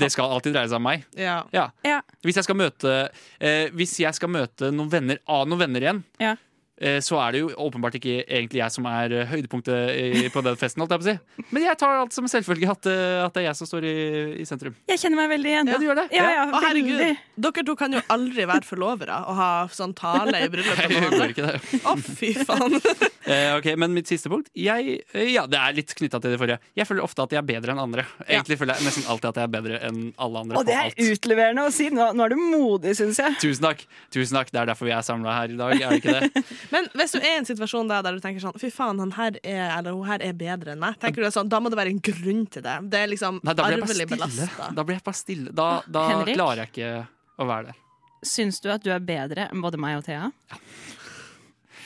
[0.00, 1.04] det skal alltid dreie seg om meg.
[1.18, 1.42] Ja.
[1.54, 1.68] Ja.
[1.86, 2.00] Ja.
[2.26, 2.94] Hvis jeg skal møte
[3.38, 6.34] eh, Hvis jeg skal møte noen venner av noen venner igjen, Ja.
[6.80, 10.58] Eh, så er det jo åpenbart ikke egentlig jeg som er eh, høydepunktet på den
[10.60, 10.82] festen.
[10.82, 11.46] Holdt jeg på å si.
[11.54, 13.86] Men jeg tar alt som en selvfølge at, eh, at det er jeg som står
[13.88, 13.94] i,
[14.42, 14.76] i sentrum.
[14.90, 15.72] Jeg kjenner meg veldig igjen.
[15.72, 16.06] Ja, du gjør det?
[16.16, 17.04] Ja, ja, Å, herregud.
[17.48, 21.94] Dere to kan jo aldri være forlovere og ha sånn tale i bryllupet Å.
[21.94, 22.78] Å, fy faen.
[23.28, 26.62] Eh, ok, Men mitt siste punkt jeg, Ja, det er litt knytta til det forrige.
[26.78, 28.06] Jeg føler ofte at jeg er bedre enn andre.
[28.24, 30.56] Egentlig føler jeg nesten alltid at jeg er bedre enn alle andre.
[30.56, 31.02] Og det er alt.
[31.12, 31.90] utleverende å si.
[31.92, 33.36] Nå, nå er du modig, syns jeg.
[33.42, 33.84] Tusen takk.
[34.14, 34.52] Tusen takk.
[34.54, 35.74] Det er derfor vi er samla her i dag.
[35.76, 36.44] Er det ikke det?
[36.72, 39.12] Men hvis du er i en situasjon der, der du tenker sånn Fy faen, han
[39.16, 41.78] her er, eller hun her er bedre enn meg, tenker du sånn, da må det
[41.80, 42.76] være en grunn til det.
[42.92, 44.68] Det er liksom Nei, da arvelig belasta.
[44.76, 45.54] Da blir jeg bare stille.
[45.56, 46.36] Da, da Henrik?
[46.38, 46.92] klarer jeg ikke
[47.38, 47.80] å være der.
[48.28, 50.28] Syns du at du er bedre enn både meg og Thea?
[50.50, 50.60] Ja.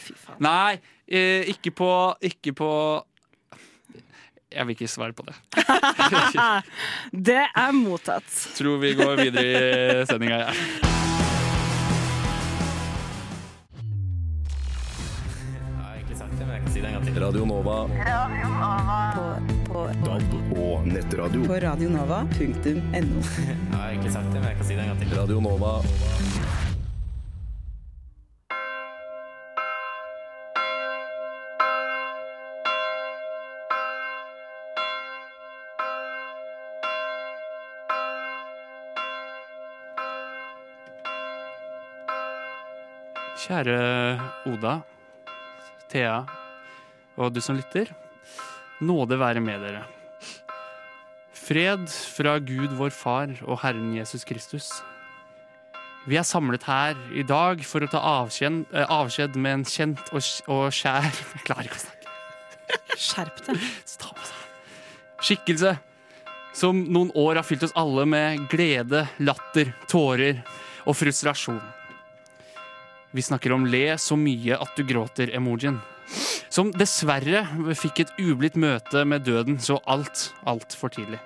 [0.03, 0.38] Fy faen.
[0.42, 1.90] Nei, eh, ikke på
[2.27, 2.71] Ikke på
[4.53, 5.37] Jeg vil ikke svare på det.
[7.31, 8.33] Det er mottatt.
[8.59, 9.45] Tror vi går videre
[10.03, 11.31] i sendinga, ja.
[16.83, 17.87] Radio Nova.
[17.87, 19.12] Radio Nova.
[19.14, 19.87] På, på.
[20.05, 21.45] DAB og nettradio.
[21.47, 22.33] På radionova.no.
[22.90, 25.14] jeg har egentlig sagt det, men jeg kan si det en gang til.
[25.14, 25.79] Radio Nova.
[43.42, 44.81] Kjære Oda,
[45.90, 46.41] Thea
[47.16, 47.90] og du som lytter.
[48.83, 49.85] Nåde være med dere.
[51.42, 54.70] Fred fra Gud vår Far og Herren Jesus Kristus.
[56.07, 60.03] Vi er samlet her i dag for å ta avskjed, eh, avskjed med en kjent
[60.11, 61.98] og, og kjær Jeg klarer ikke å snakke.
[62.98, 63.68] Skjerp deg.
[65.22, 65.77] Skikkelse
[66.55, 70.42] som noen år har fylt oss alle med glede, latter, tårer
[70.87, 71.62] og frustrasjon.
[73.12, 75.79] Vi snakker om le så mye at du gråter-emojien.
[76.53, 77.44] Som dessverre
[77.79, 81.20] fikk et ublidt møte med døden så alt, altfor tidlig.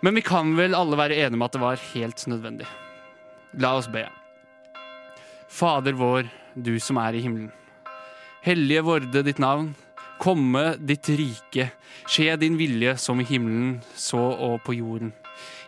[0.00, 2.68] Men vi kan vel alle være enige om at det var helt nødvendig.
[3.60, 4.06] La oss be.
[5.50, 7.50] Fader vår, du som er i himmelen.
[8.40, 9.74] Hellige vorde ditt navn.
[10.20, 11.70] Komme ditt rike.
[12.08, 15.12] Skje din vilje som i himmelen, så og på jorden.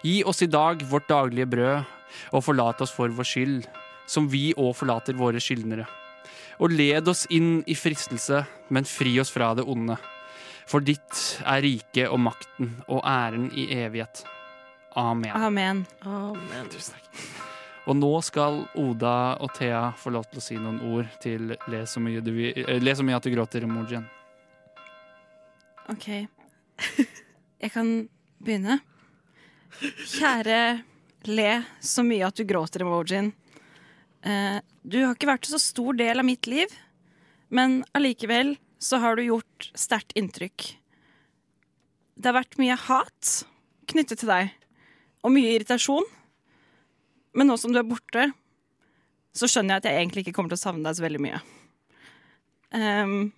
[0.02, 1.90] Gi oss i dag vårt daglige brød,
[2.32, 3.66] og forlat oss for vår skyld,
[4.08, 5.86] som vi òg forlater våre skyldnere.
[6.60, 9.96] Og led oss inn i fristelse, men fri oss fra det onde.
[10.68, 14.24] For ditt er riket og makten og æren i evighet.
[14.96, 15.32] Amen.
[15.34, 15.86] Amen.
[16.06, 16.68] Amen.
[17.88, 21.80] Og nå skal Oda og Thea få lov til å si noen ord til Le
[21.88, 24.04] så mye, vil- eh, så mye at du gråter-emojien.
[25.90, 26.06] OK.
[27.62, 28.08] Jeg kan
[28.42, 28.78] begynne.
[29.80, 30.82] Kjære
[31.26, 31.50] le
[31.82, 33.32] så mye at du gråter-emojien.
[34.22, 36.70] Eh, du har ikke vært en så stor del av mitt liv,
[37.52, 40.68] men allikevel så har du gjort sterkt inntrykk.
[42.14, 43.32] Det har vært mye hat
[43.90, 44.52] knyttet til deg,
[45.22, 46.06] og mye irritasjon.
[47.36, 48.28] Men nå som du er borte,
[49.32, 51.40] så skjønner jeg at jeg egentlig ikke kommer til å savne deg så veldig mye.
[52.72, 53.32] Um,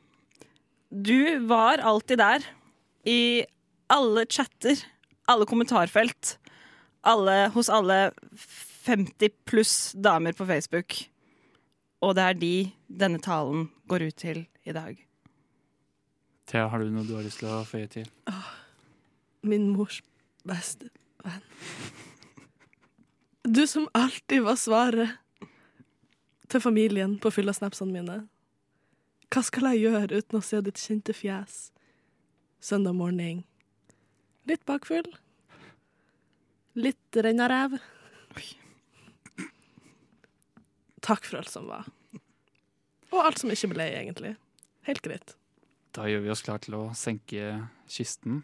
[0.90, 2.46] du var alltid der.
[3.06, 3.44] I
[3.92, 4.80] alle chatter,
[5.30, 6.36] alle kommentarfelt,
[7.04, 8.14] alle, hos alle
[8.84, 10.94] 50 pluss damer på Facebook.
[12.04, 12.54] Og det er de
[12.88, 14.98] denne talen går ut til i dag.
[16.44, 18.08] Thea, har du noe du har lyst til å føye til?
[19.44, 20.02] Min mors
[20.44, 20.90] beste
[21.24, 21.44] venn.
[23.44, 25.48] Du som alltid var svaret
[26.48, 28.18] til familien på fylla-snapsene mine.
[29.32, 31.72] Hva skal jeg gjøre uten å se ditt kjente fjes
[32.64, 33.42] søndag morgen?
[34.48, 35.08] Litt bakfull.
[36.76, 37.80] Litt rennaræv.
[41.04, 41.88] Takk for alt som var.
[43.12, 44.34] Og alt som ikke ble, egentlig.
[44.88, 45.36] Helt greit.
[45.94, 47.52] Da gjør vi oss klar til å senke
[47.90, 48.42] kisten.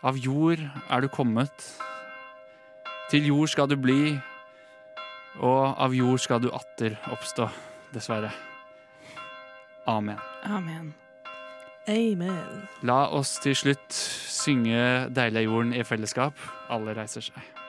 [0.00, 1.66] Av jord er du kommet,
[3.12, 4.14] til jord skal du bli,
[5.44, 7.50] og av jord skal du atter oppstå,
[7.92, 8.32] dessverre.
[9.90, 10.18] Amen.
[10.48, 10.94] Amen.
[11.90, 12.66] Amen.
[12.86, 16.34] La oss til slutt synge 'Deilig er jorden' i fellesskap.
[16.70, 17.59] Alle reiser seg.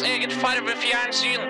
[0.00, 1.42] Radioens eget farvefjernsyn.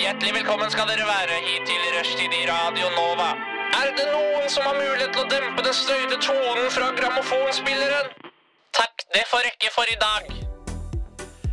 [0.00, 3.34] Hjertelig velkommen skal dere være hit til Rushtid i Radio Nova.
[3.76, 8.08] Er det noen som har mulighet til å dempe den støyte tonen fra grammofonspilleren?
[8.72, 10.30] Takk, det får rekke for i dag.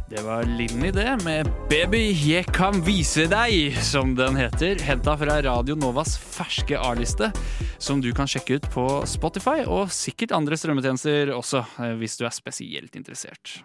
[0.09, 4.79] Det var Linni det, med 'Baby, jeg kan vise deg', som den heter.
[4.79, 7.33] Henta fra Radio Novas ferske A-liste,
[7.79, 12.25] som du kan sjekke ut på Spotify og sikkert andre strømmetjenester også, eh, hvis du
[12.25, 13.59] er spesielt interessert.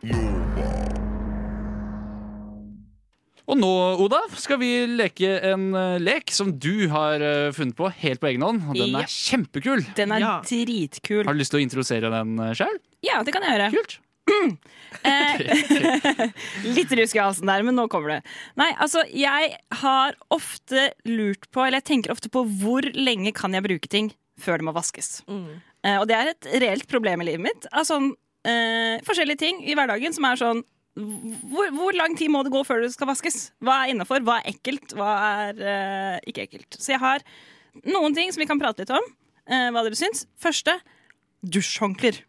[3.44, 7.90] Og nå, Oda, skal vi leke en uh, lek som du har uh, funnet på
[8.00, 8.62] helt på egen hånd.
[8.70, 9.02] Og den Ja.
[9.04, 9.84] er kjempekul.
[9.98, 10.32] Den er Ja.
[10.48, 11.24] dritkul.
[11.26, 12.78] Har du lyst til å introdusere den sjøl?
[13.04, 13.70] Ja, det kan jeg gjøre.
[13.76, 13.98] Kult.
[15.04, 15.40] Eh,
[16.76, 18.18] litt rusk i halsen der, men nå kommer det.
[18.56, 23.52] Nei, altså, jeg har ofte lurt på, eller jeg tenker ofte på hvor lenge kan
[23.52, 25.18] jeg bruke ting før det må vaskes.
[25.28, 27.66] Eh, og det er et reelt problem i livet mitt.
[27.74, 27.98] Altså,
[28.46, 30.62] eh, forskjellige ting i hverdagen som er sånn
[30.94, 33.48] hvor, hvor lang tid må det gå før det skal vaskes?
[33.64, 34.22] Hva er innafor?
[34.26, 34.94] Hva er ekkelt?
[34.94, 35.10] Hva
[35.48, 36.78] er uh, ikke ekkelt?
[36.78, 37.24] Så jeg har
[37.82, 39.08] noen ting som vi kan prate litt om.
[39.50, 40.24] Uh, hva dere syns.
[40.40, 40.76] Første
[41.44, 42.22] dusjhåndklær.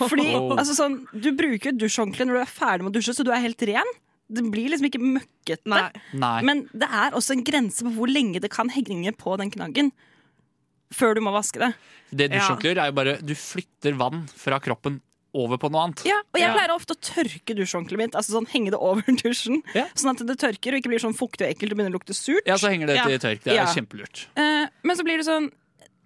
[0.00, 0.56] Fordi Oh.
[0.56, 3.42] altså sånn, Du bruker dusjhåndkle når du er ferdig med å dusje, så du er
[3.44, 3.90] helt ren.
[4.26, 5.66] Det blir liksom ikke møkkete.
[5.70, 5.90] Nei.
[6.18, 6.40] Nei.
[6.42, 9.92] Men det er også en grense på hvor lenge det kan henge på den knaggen.
[10.94, 11.74] før du må vaske det.
[12.14, 12.54] Det Ja.
[12.54, 15.00] er jo bare Du flytter vann fra kroppen
[15.36, 16.02] over på noe annet.
[16.08, 18.16] Ja, og jeg pleier ofte å tørke dusjhåndkleet mitt.
[18.16, 19.84] Altså sånn Henge det over dusjen, Ja.
[19.98, 22.16] sånn at det tørker og ikke blir sånn fuktig og ekkelt og begynner å lukte
[22.16, 22.46] surt.
[22.48, 23.44] Ja, så henger det til tørk.
[23.44, 23.68] Det er Ja.
[23.76, 24.26] kjempelurt.
[24.38, 25.50] Uh, men så blir det sånn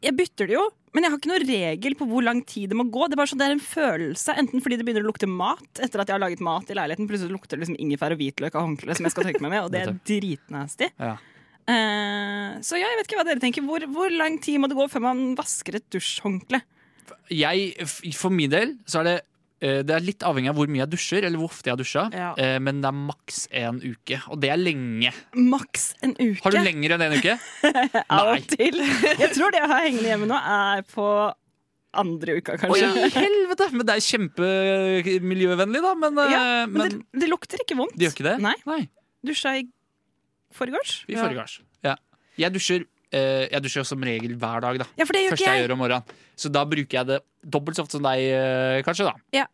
[0.01, 0.63] Jeg bytter det jo,
[0.97, 3.03] men jeg har ikke noen regel på hvor lang tid det må gå.
[3.05, 5.77] Det er bare sånn, det er en følelse, Enten fordi det begynner å lukte mat
[5.85, 7.05] etter at jeg har laget mat i leiligheten.
[7.11, 9.67] Plutselig lukter det liksom ingefær og hvitløk av håndkleet som jeg skal tørke meg med,
[9.67, 10.89] og det er dritnasty.
[10.97, 11.19] Ja.
[11.69, 13.65] Eh, så ja, jeg vet ikke hva dere tenker.
[13.67, 16.63] Hvor, hvor lang tid må det gå før man vasker et dusjhåndkle?
[17.31, 17.75] Jeg,
[18.17, 19.17] for min del så er det
[19.63, 21.81] eh, det er litt avhengig av hvor mye jeg dusjer, eller hvor ofte jeg har
[21.83, 22.05] dusja.
[22.17, 22.31] Ja.
[22.41, 25.13] Eh, Men det er maks en uke, og det er lenge.
[25.37, 26.41] Maks en uke.
[26.47, 27.37] Har du lenger enn en uke?
[28.21, 28.81] Av og til.
[28.81, 31.09] Jeg tror det jeg har hengende hjemme nå, er på
[32.01, 32.87] andre uka, kanskje.
[33.17, 33.67] helvete!
[33.75, 35.95] Men det er kjempemiljøvennlig, da.
[35.99, 37.97] Men, eh, Ja, men men det, det lukter ikke vondt.
[37.99, 38.37] det gjør ikke det?
[38.45, 38.55] Nei.
[38.67, 38.81] Nei.
[39.27, 39.65] Dusja i
[40.55, 41.05] forgårs.
[41.11, 41.59] I forgårs.
[41.87, 41.97] Ja.
[42.39, 44.79] Jeg dusjer eh, Jeg dusjer som regel hver dag.
[44.83, 45.69] da Ja, for det gjør Første ikke jeg jeg.
[45.69, 46.19] gjør om morgenen.
[46.41, 49.09] Så da bruker jeg det dobbelt så ofte som deg, uh, kanskje.
[49.09, 49.47] da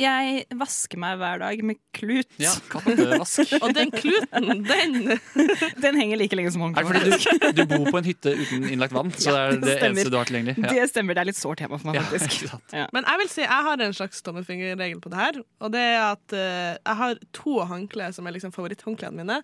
[0.00, 2.28] Jeg vasker meg hver dag med klut.
[2.40, 3.52] Ja, Kattevask.
[3.62, 4.96] Og den kluten, den
[5.84, 7.52] Den henger like lenge som fordi håndkleet.
[7.52, 9.12] du, du bor på en hytte uten innlagt vann?
[9.12, 9.90] Så det er det det stemmer.
[9.90, 10.56] eneste du har tilgjengelig?
[10.62, 10.72] Ja.
[10.72, 12.48] Det stemmer, det er litt sårt tema for meg, faktisk.
[12.72, 12.86] Ja.
[12.96, 15.40] Men jeg vil si jeg har en slags tommelfingerregel på det her.
[15.60, 19.42] Og det er at uh, jeg har to håndklær som er liksom favoritthåndklærne mine.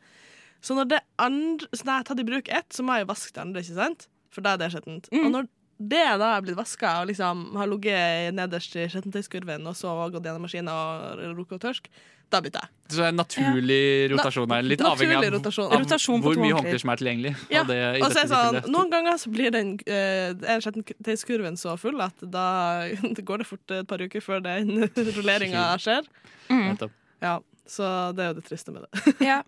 [0.64, 3.05] Så når det andre Så når jeg har tatt i bruk ett, så må jeg
[3.05, 4.09] jo vaske det andre, ikke sant?
[4.33, 5.11] For da er det skjettent.
[5.12, 5.27] Mm.
[5.27, 5.50] Og når
[5.85, 10.22] det da er blitt vaska og liksom har ligget nederst i skjettentøyskurven og så gått
[10.24, 11.90] gjennom maskinen og rukket å tørske,
[12.33, 12.70] da bytter jeg.
[12.88, 13.81] Så det er en naturlig
[14.14, 14.62] rotasjon her.
[14.64, 15.66] Litt Naturlig avhengig av, rotasjon.
[15.74, 16.61] av Rotasjon hvor mye håndklær.
[16.62, 17.33] håndklær som er tilgjengelig.
[17.53, 18.70] Ja, Og det, og så er sånn, tilfellet.
[18.74, 22.46] Noen ganger så blir den uh, skjettentøyskurven så full at da
[23.29, 24.87] går det fort et par uker før den
[25.18, 26.07] rulleringa skjer.
[26.48, 26.79] Mm.
[27.22, 29.18] Ja, Så det er jo det triste med det.
[29.27, 29.42] Ja.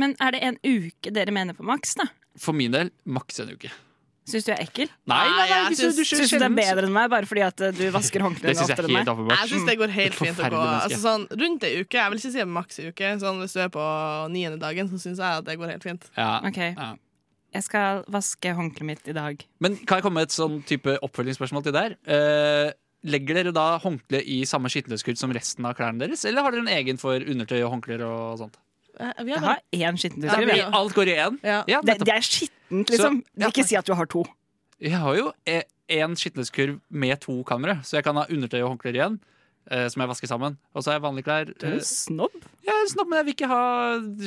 [0.00, 2.08] Men er det en uke dere mener på maks, da?
[2.40, 3.70] For min del maks en uke.
[4.30, 4.90] Syns du jeg er ekkel?
[5.10, 7.26] Nei, nei, nei, jeg syns, du syns- Syns du det er bedre enn meg bare
[7.26, 9.30] fordi at eh, du vasker håndklærne oftere er enn meg?
[9.32, 11.98] Jeg syns det går helt fint å gå altså, sånn, rundt ei uke.
[11.98, 13.10] Jeg vil ikke si maks ei uke.
[13.24, 13.86] Sånn, hvis du er på
[14.30, 16.06] niende dagen, så syns jeg at det går helt fint.
[16.20, 16.30] Ja.
[16.46, 16.60] Ok.
[16.68, 16.90] Ja.
[17.56, 19.42] Jeg skal vaske håndkleet mitt i dag.
[19.58, 21.96] Men kan jeg komme med et sånn type oppfølgingsspørsmål til der?
[22.06, 22.70] Eh,
[23.10, 26.68] legger dere da håndkleet i samme skittenhetskurv som resten av klærne deres, eller har dere
[26.68, 28.60] en egen for undertøy og håndklær og sånt?
[29.00, 31.38] Eh, Vi har bare, én Ja, vi- Alt går i én?
[31.42, 31.64] ja.
[31.68, 33.22] Ja, det, det er skittent, liksom.
[33.22, 33.46] Så- ja.
[33.48, 34.24] Ikke si at du har to.
[34.80, 35.32] Jeg har jo
[35.90, 39.20] én skitneskurv med to kamre, så jeg kan ha undertøy og håndklær igjen.
[39.70, 40.56] Eh, som jeg vasker sammen.
[40.74, 41.50] Og så har jeg vanlige klær.
[41.52, 42.38] Du er eh, en snobb.
[42.60, 43.60] Jeg er snobb, men jeg vil ikke ha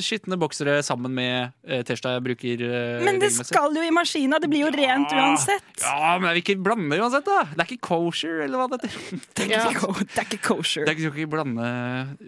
[0.04, 2.64] skitne boksere sammen med uh, T-skjorta jeg bruker.
[2.66, 4.40] eh, Men det skal jo i maskina.
[4.42, 5.68] Det blir jo rent uansett.
[5.80, 7.44] Ja, men jeg vil ikke blande uansett, da.
[7.54, 9.22] Det er ikke kosher, eller hva det heter.
[9.34, 9.94] Det er ikke, ja.
[10.02, 10.84] det er ikke kosher.
[10.84, 11.68] Det er ikke, å ikke blande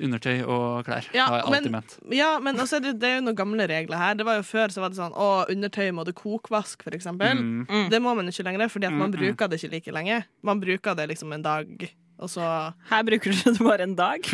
[0.07, 1.11] undertøy og klær.
[1.17, 1.99] Ja, har jeg alltid men- ment.
[2.17, 4.15] ja, men altså, det, det er jo noen gamle regler her.
[4.19, 7.35] Det var jo Før så var det sånn å, undertøy må du kokvask, for eksempel.
[7.43, 7.67] Mm.
[7.69, 7.87] Mm.
[7.93, 9.21] Det må man ikke lenger, fordi at man Mm, mm.
[9.21, 10.17] bruker det ikke like lenge.
[10.47, 11.67] Man bruker det liksom en dag,
[12.19, 12.45] og så
[12.91, 14.25] Her bruker du det bare en dag.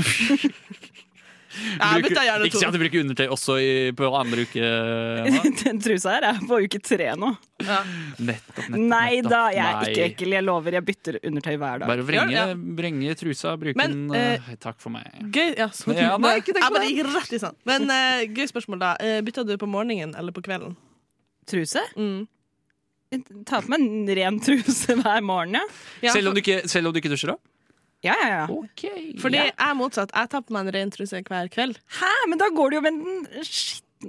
[1.52, 4.68] Jeg Bruker- bytter ikke si at du bruker undertøy også i, på andre uke.
[5.60, 7.28] Den trusa her er på uke tre nå.
[7.60, 7.82] Ja.
[8.16, 8.78] Nettopp, nettopp.
[8.78, 9.28] Nei nettopp.
[9.34, 10.32] da, jeg er ikke ekkel.
[10.38, 11.90] Jeg lover, jeg bytter undertøy hver dag.
[11.92, 12.56] Bare vrenge, Ja, ja.
[12.80, 15.12] vrenge trusa, bruke den eh, Takk for meg.
[15.28, 15.68] Gøy, ja.
[15.92, 17.06] Ja, nei, ikke tenk på det.
[17.18, 17.58] rett i sånn.
[17.68, 18.94] Men uh, gøy spørsmål, da.
[19.04, 20.72] Uh, Bytta du på morgenen eller på kvelden?
[21.52, 21.84] Truse?
[22.00, 22.22] Mm.
[23.44, 25.66] Ta på meg en ren truse hver morgen, ja.
[26.08, 27.51] Ja, selv, om du ikke, selv om du ikke dusjer, da?
[28.02, 28.46] Ja, ja, ja.
[28.50, 30.10] Okay, fordi jeg er motsatt.
[30.14, 31.78] Jeg tar på meg en ren truse hver kveld.
[32.00, 33.44] Hæ, men da går du jo med den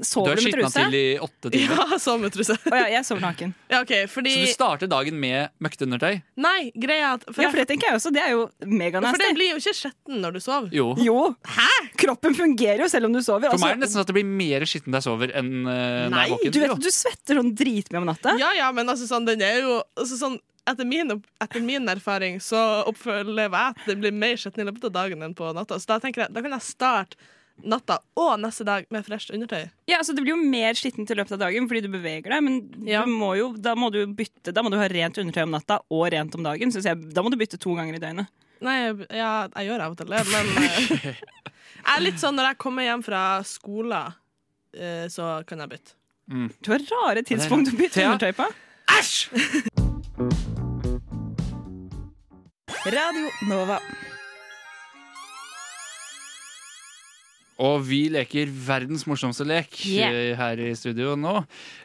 [0.01, 1.81] skitten Du med har du har skitna til i åtte timer.
[1.93, 2.57] Ja, sommertruse.
[2.57, 3.53] Å ja, jeg sover naken.
[3.73, 6.21] Ja, okay, fordi Så du starter dagen med møkkeundertøy?
[6.43, 8.13] Nei, greia at For, Ja, for det tenker jeg også.
[8.13, 10.69] Det er jo for den blir jo ikke skjetten når du sover.
[10.75, 10.91] Jo.
[11.01, 11.17] Jo.
[11.47, 11.69] Hæ?
[11.99, 13.53] Kroppen fungerer jo selv om du sover.
[13.53, 15.33] For meg er det Altså, nesten sånn at det blir mer skitten når jeg sover,
[15.39, 16.53] enn uh, når jeg er våken.
[16.53, 18.35] du vet at du svetter sånn dritmye om natta.
[18.39, 21.11] Ja, ja, men altså sånn, den er jo altså, sånn etter min,
[21.43, 25.25] etter min erfaring så opplever jeg at det blir mer skitten i løpet av dagen
[25.25, 25.79] enn på natta.
[25.79, 27.31] Så da tenker jeg, da kan jeg starte
[27.63, 29.69] natta og neste dag med fresht undertøy.
[29.87, 32.41] Ja, altså Det blir jo mer skittent i løpet av dagen fordi du beveger deg,
[32.43, 33.03] men Ja.
[33.05, 35.79] du må jo, da må du bytte Da må du ha rent undertøy om natta
[35.89, 36.71] og rent om dagen.
[36.73, 38.27] Jeg, da må du bytte to ganger i døgnet.
[38.63, 38.77] Nei,
[39.11, 41.13] ja, jeg gjør av og til det, men eh,
[41.83, 44.13] Jeg er litt sånn når jeg kommer hjem fra skolen,
[44.73, 45.93] eh, så kan jeg bytte.
[46.63, 48.47] Du har rare tidspunkt å bytte undertøy på.
[48.97, 49.27] Æsj!
[52.85, 53.77] Radio Nova.
[57.63, 60.11] Og vi leker verdens morsomste lek Yeah.
[60.11, 61.35] eh, her i studio nå.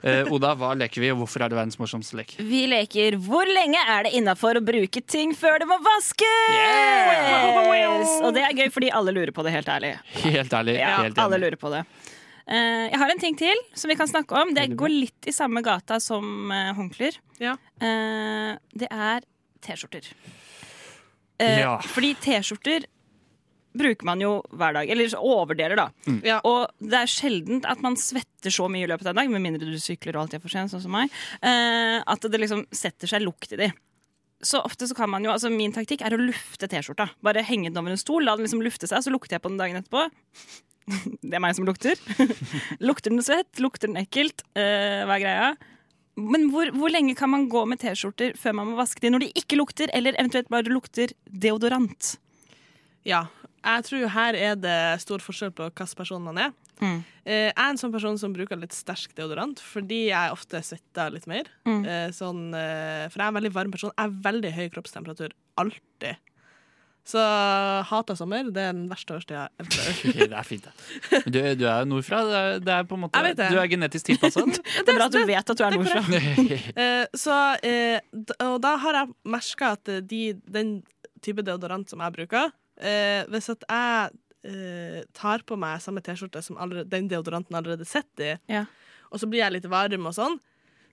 [0.02, 2.34] Eh, Oda, hva leker vi, og hvorfor er det verdens morsomste lek?
[2.38, 8.24] Vi leker 'Hvor lenge er det innafor å bruke ting før det må vaskes?' Yeah!
[8.26, 9.94] Og det er gøy fordi alle lurer på det, helt ærlig.
[10.24, 10.78] Helt ærlig.
[10.80, 11.84] Ja, helt alle lurer på det.
[12.48, 14.54] Uh, jeg har en ting til som vi kan snakke om.
[14.56, 17.18] Det går litt i samme gata som uh, håndklær.
[17.38, 17.56] Ja.
[17.82, 19.20] Uh, det er
[19.60, 20.08] T-skjorter.
[21.38, 21.78] Eh, Ja.
[21.84, 22.86] Fordi T-skjorter
[23.78, 24.90] bruker man jo hver dag.
[24.92, 25.88] Eller overdeler, da.
[26.26, 26.38] Ja.
[26.48, 29.44] Og det er sjeldent at man svetter så mye i løpet av en dag, med
[29.44, 31.12] mindre du sykler og alltid er for sent, sånn som meg,
[31.42, 33.70] eh, at det liksom setter seg lukt i de.
[34.44, 37.08] Så ofte så kan man jo, altså Min taktikk er å lufte T-skjorta.
[37.26, 39.50] Bare henge den over en stol, la den liksom lufte seg, så lukter jeg på
[39.50, 40.06] den dagen etterpå.
[41.20, 41.98] Det er meg som lukter.
[42.88, 43.58] lukter den svett?
[43.60, 44.46] Lukter den ekkelt?
[44.56, 45.50] Eh, hva er greia?
[46.18, 49.26] Men hvor, hvor lenge kan man gå med T-skjorter før man må vaske dem når
[49.26, 52.16] de ikke lukter, eller eventuelt bare lukter deodorant?
[53.06, 53.26] Ja.
[53.64, 56.52] Jeg tror jo her er det stor forskjell på hvilken person man er.
[56.78, 57.00] Mm.
[57.26, 61.10] Eh, Jeg er en sånn person som bruker litt sterk deodorant, fordi jeg ofte svetter
[61.16, 61.50] litt mer.
[61.66, 61.82] Mm.
[61.84, 63.90] Eh, Sånn, eh, for jeg er en veldig varm person.
[63.96, 65.34] Jeg har veldig høy kroppstemperatur.
[65.58, 66.16] Alltid.
[67.08, 67.18] Så
[67.88, 68.50] hater sommer.
[68.52, 69.78] Det er den verste årstida ever.
[70.08, 71.22] Ok, det er fint, det.
[71.24, 72.20] Du, du er jo nordfra.
[72.28, 73.48] Det er, det er på en måte det.
[73.48, 74.44] Du er genetisk tilpassa.
[74.84, 76.02] Det er bra at du vet at du er nordfra.
[76.04, 80.74] uh, Så, uh, og da har jeg merka at de, den
[81.24, 86.42] type deodorant som jeg bruker eh, Hvis at jeg eh, tar på meg samme T-skjorte
[86.44, 88.64] som allerede, den deodoranten allerede sitter i, Ja.
[89.10, 90.38] og så blir jeg litt varm og sånn,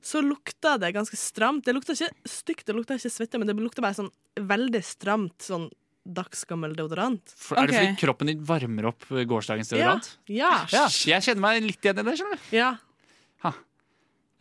[0.05, 1.65] så lukter det ganske stramt.
[1.65, 5.41] Det lukter ikke stygt, det lukter ikke svette, men det lukter bare sånn veldig stramt
[5.41, 5.69] sånn
[6.05, 7.33] dagsgammel deodorant.
[7.33, 7.87] For, er det okay.
[7.87, 10.11] fordi kroppen din varmer opp gårsdagens deodorant?
[10.29, 10.51] Ja.
[10.69, 12.13] Ja, jeg kjenner meg litt igjen i det.
[12.19, 12.75] skjønner du ja.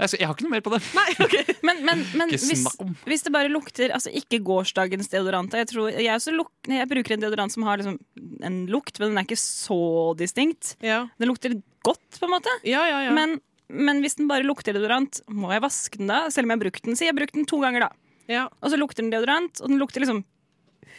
[0.01, 0.81] Jeg, skal- jeg har ikke noe mer på det.
[0.99, 1.55] Nei, okay.
[1.63, 2.65] Men, men, men hvis,
[3.07, 7.15] hvis det bare lukter Altså ikke gårsdagens deodorant Jeg, tror, jeg, også luk, jeg bruker
[7.15, 8.01] en deodorant som har liksom
[8.45, 9.79] en lukt, men den er ikke så
[10.19, 10.75] distinkt.
[10.83, 11.55] Ja, Den lukter
[11.87, 12.51] godt, på en måte.
[12.67, 12.99] ja, ja.
[13.07, 13.15] ja.
[13.15, 13.39] Men,
[13.71, 16.25] men hvis den bare lukter deodorant, må jeg vaske den da?
[16.35, 16.99] Selv om jeg har brukt den.
[16.99, 17.91] Si jeg har brukt den to ganger, da.
[18.35, 18.45] ja.
[18.61, 20.25] Og så lukter den deodorant, og den lukter liksom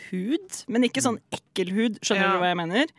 [0.10, 2.00] hud, men ikke sånn ekkel hud.
[2.06, 2.34] Skjønner Ja.
[2.34, 2.96] du hva jeg mener?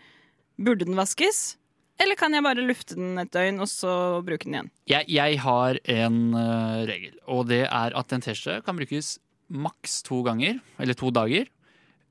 [0.61, 1.56] Burde den vaskes?
[2.02, 3.92] Eller kan jeg bare lufte den et døgn, og så
[4.24, 4.72] bruke den igjen?
[4.90, 9.16] Jeg, jeg har en uh, regel, og det er at en T-skjorte kan brukes
[9.48, 11.48] maks to ganger, eller to dager.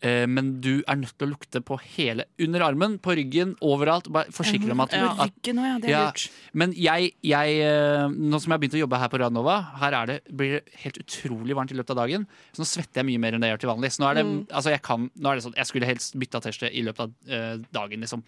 [0.06, 4.10] Eh, men du er nødt til å lukte på hele Under armen, på ryggen, overalt.
[4.14, 5.08] Bare forsikre deg om at, Ja.
[5.26, 5.78] Ryggen ja.
[5.82, 6.04] Det er Ja.
[6.12, 6.30] lurt.
[6.54, 9.98] Men jeg, jeg eh, Nå som jeg har begynt å jobbe her på Radnova, her
[10.02, 12.28] er det, blir det helt utrolig varmt i løpet av dagen.
[12.54, 13.92] Så nå svetter jeg mye mer enn det jeg gjør til vanlig.
[13.96, 16.42] Så nå er det, altså jeg kan, nå er det sånn, jeg skulle helst bytta
[16.46, 18.24] T-skjorte i løpet av eh, dagen, liksom.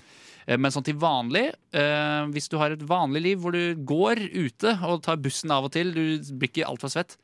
[0.48, 4.24] Eh, men sånn til vanlig, eh, hvis du har et vanlig liv hvor du går
[4.34, 7.18] ute og tar bussen av og til, du blir ikke altfor svett,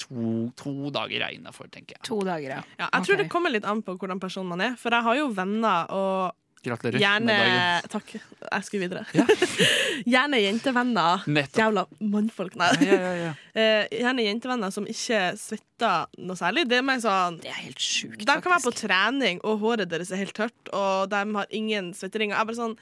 [0.00, 2.04] to, to dager er innafor, tenker jeg.
[2.08, 2.60] To dager, ja.
[2.78, 4.78] Ja, jeg tror det kommer litt an på hvordan person man er.
[4.80, 7.88] For jeg har jo venner og Gratulerer gjerne med dagen.
[7.90, 8.10] Takk.
[8.46, 9.00] Jeg skal videre.
[9.18, 9.24] Ja.
[10.14, 11.24] gjerne jentevenner.
[11.26, 11.58] Nettopp.
[11.58, 12.54] Jævla mannfolk.
[12.60, 12.68] Nei.
[12.86, 13.32] Ja, ja, ja.
[13.62, 16.64] Eh, gjerne jentevenner som ikke svetter noe særlig.
[16.70, 19.90] Det er mer sånn Det er helt sjukt, De kan være på trening, og håret
[19.90, 22.36] deres er helt tørt, og de har ingen svetteringer.
[22.36, 22.78] Jeg er bare sånn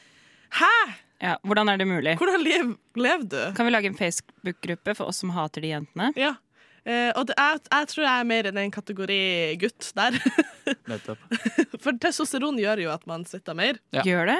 [0.61, 0.75] Hæ?!
[1.21, 2.15] Ja, hvordan er det mulig?
[2.21, 3.41] Hvordan lev, lever du?
[3.57, 6.13] Kan vi lage en Facebook-gruppe for oss som hater de jentene?
[6.17, 6.37] Ja.
[6.85, 9.23] Eh, og det, jeg, jeg tror jeg er mer enn en kategori
[9.61, 10.19] gutt der.
[10.91, 11.25] Nettopp.
[11.81, 13.81] For testosteron gjør jo at man svetter mer.
[13.95, 14.05] Ja.
[14.07, 14.39] Gjør det?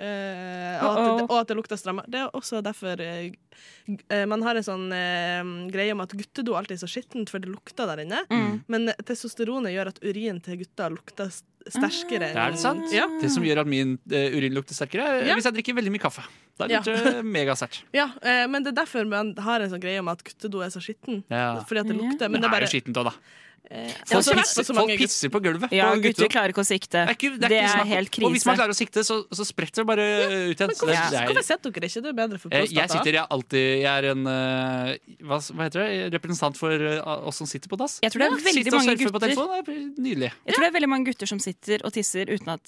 [0.00, 2.10] Eh, og, at det, og at det lukter strammere.
[2.10, 4.86] Det er også derfor uh, man har en sånn
[5.70, 8.24] greie om at guttedo alltid er så skittent, for det lukter der inne.
[8.32, 8.60] Mm.
[8.72, 11.32] Men testosteronet gjør at urin til gutter lukter
[11.68, 12.30] sterkere.
[12.32, 12.86] Er det sant?
[12.94, 13.06] Ja.
[13.20, 15.34] Det som gjør at min uh, urin lukter sterkere, er Ja.
[15.38, 16.24] hvis jeg drikker veldig mye kaffe.
[16.60, 17.82] Da er det det megasterkt.
[17.96, 20.72] ja uh, men det er derfor man har en sånn greie om at guttedo er
[20.72, 21.22] så skitten.
[21.30, 21.60] Ja.
[21.68, 22.28] Fordi at det lukter.
[22.28, 23.14] Men det er bare skittent òg, da.
[23.68, 25.72] Eh, Folk, pisser, så folk pisser på gulvet.
[25.74, 27.02] Ja, på gutter klarer ikke å sikte.
[27.04, 29.18] Det er, ikke, det er, Det er helt Og hvis man klarer å sikte, så,
[29.30, 30.06] så spretter det bare
[30.50, 30.72] ut igjen.
[30.74, 31.04] Hvorfor, Ja.
[31.10, 32.02] er, Hvorfor setter dere ikke?
[32.06, 32.80] Det er bedre for Eh, prostata.
[32.80, 36.12] jeg sitter, jeg alltid Jeg er en eh, hva, hva heter det?
[36.16, 36.86] Representant for
[37.30, 37.98] oss som sitter på dass.
[38.02, 40.32] Jeg tror det er veldig mange gutter er nydelig.
[40.46, 42.64] Jeg tror det er veldig mange gutter som sitter og tisser uten at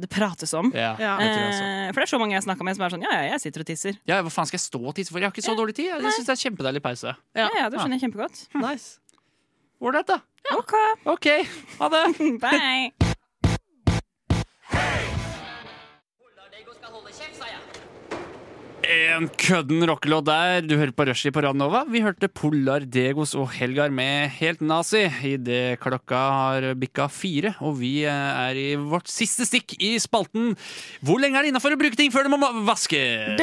[0.00, 0.70] det prates om.
[0.74, 3.40] Ja, for det er så mange jeg snakker med som er sånn Ja, ja, jeg
[3.46, 3.98] sitter og tisser.
[4.08, 5.20] ja, Hva faen skal jeg stå og tisse for?
[5.22, 5.90] Jeg har ikke så dårlig tid.
[5.92, 7.14] Jeg syns det er kjempedeilig pause.
[7.36, 8.46] Ja, ja, det skjønner jeg kjempegodt.
[8.62, 8.98] Nice.
[9.86, 10.20] Ålreit, da.
[10.56, 10.72] OK,
[11.04, 11.26] OK,
[11.78, 12.04] ha det.
[12.42, 13.06] bye.
[18.86, 20.60] En kødden rockelåt der.
[20.62, 21.80] Du hører på Rushdie på Radnova.
[21.90, 27.56] Vi hørte Polar Degos og Helgar med Helt Nazi idet klokka har bikka fire.
[27.66, 30.54] Og vi eh, er i vårt siste stikk i spalten
[31.02, 33.42] Hvor lenge er det innafor å bruke ting før det må vaskes?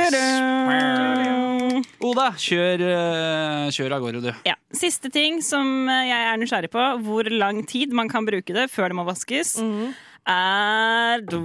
[2.04, 4.32] Oda, kjør, eh, kjør av gårde, du.
[4.48, 4.56] Ja.
[4.72, 8.70] Siste ting som eh, jeg er nysgjerrig på, hvor lang tid man kan bruke det
[8.72, 9.58] før det må vaskes,
[10.24, 11.44] er do...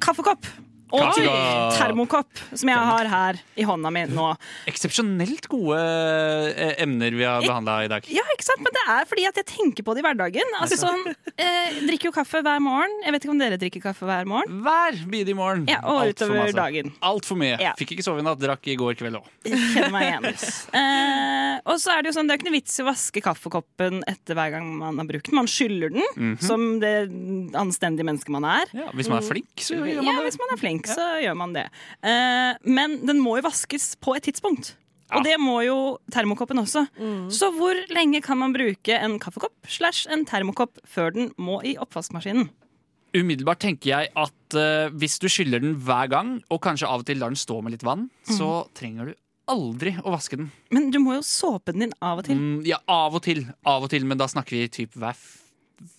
[0.00, 0.48] Kaffekopp.
[0.90, 4.26] Og termokopp, som jeg har her i hånda mi nå.
[4.70, 8.06] Eksepsjonelt gode eh, emner vi har behandla i dag.
[8.12, 8.62] Ja, ikke sant?
[8.64, 10.54] Men det er fordi at jeg tenker på det i hverdagen.
[10.60, 11.02] Altså sånn,
[11.36, 12.92] eh, Drikker jo kaffe hver morgen.
[13.04, 14.60] Jeg vet ikke om dere drikker kaffe hver morgen.
[14.64, 15.66] Hver bidige morgen.
[15.70, 16.92] Ja, Og Alt utover dagen.
[17.06, 17.56] Altfor mye.
[17.62, 17.72] Ja.
[17.78, 19.28] Fikk ikke sove i natt, drakk i går kveld òg.
[19.46, 20.28] Kjenner meg igjen.
[20.80, 23.22] Eh, og så er det jo sånn, det er ikke noe vits i å vaske
[23.24, 25.36] kaffekoppen etter hver gang man har brukt den.
[25.40, 26.36] Man skyller den, Mhm.
[26.42, 26.94] som det
[27.58, 28.66] anstendige mennesket man er.
[28.74, 30.24] Ja, hvis man er flink, så gjør Ja, man det.
[30.30, 31.66] hvis man er flink, så gjør man det.
[32.06, 34.74] Eh, men den må jo vaskes på et tidspunkt.
[35.10, 35.76] Og det må jo
[36.14, 36.84] termokoppen også.
[37.34, 41.74] Så hvor lenge kan man bruke en kaffekopp slash en termokopp før den må i
[41.82, 42.46] oppvaskmaskinen?
[43.10, 47.08] Umiddelbart tenker jeg at uh, hvis du skyller den hver gang, og kanskje av og
[47.08, 49.16] til lar den stå med litt vann, så trenger du
[49.50, 50.52] aldri å vaske den.
[50.70, 52.38] Men du må jo såpe den din av og til.
[52.38, 55.18] Mm, ja, av og til, av og til, men da snakker vi typ hver,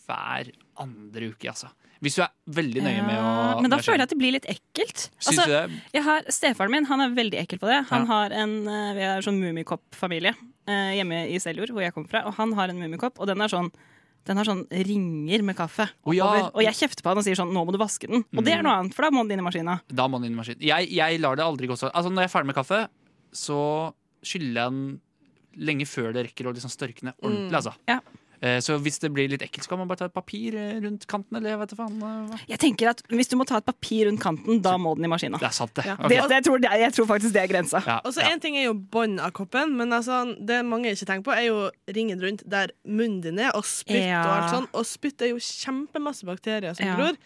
[0.07, 1.71] hver andre uke, altså.
[2.01, 4.33] Hvis du er veldig nøye med å Ja, men da føler jeg at det blir
[4.33, 5.03] litt ekkelt.
[5.21, 5.45] Altså?
[5.93, 7.83] Jeg har Stefaren min han er veldig ekkel på det.
[7.91, 10.33] Han har en, eh, Vi er sånn Mummikopp-familie
[10.67, 12.25] eh, hjemme i Seljord, hvor jeg kommer fra.
[12.25, 13.71] Og han har en Mummikopp, og den er sånn
[14.29, 15.87] den har sånn ringer med kaffe.
[16.05, 16.27] Oh, ja.
[16.53, 18.21] Og jeg kjefter på han og sier sånn 'nå må du vaske den'.
[18.37, 19.81] Og det er noe annet, for da må den inn i maskina.
[19.89, 20.61] Da må den inn i maskinen.
[20.61, 22.87] Jeg, jeg lar det aldri gå så Altså, når jeg er ferdig med kaffe,
[23.33, 25.01] så skyller jeg den
[25.57, 27.73] lenge før det rekker å liksom størkne ordentlig, altså.
[27.89, 27.99] Ja.
[28.41, 30.79] Eh, Så hvis det blir litt ekkelt, så kan man bare ta et papir eh,
[30.81, 31.97] rundt kanten, eller jeg vet faen.
[32.01, 32.39] eh, hva.
[32.49, 35.11] Jeg tenker at Hvis du må ta et papir rundt kanten, da må den i
[35.11, 35.37] maskina.
[35.37, 35.85] Det er sant, det.
[35.85, 35.93] Ja.
[35.99, 36.09] Ok.
[36.09, 37.83] Det, jeg, tror jeg, jeg tror faktisk det er grensa.
[37.85, 38.31] Ja, Og så ja.
[38.33, 41.45] En ting er jo bånd av koppen, men altså, det mange ikke tenker på, er
[41.51, 44.21] jo ringen rundt der munnen din er, og spytt Ja.
[44.25, 44.67] og alt sånn.
[44.73, 47.17] Og spytt er jo kjempemasse bakterier som Ja, gror.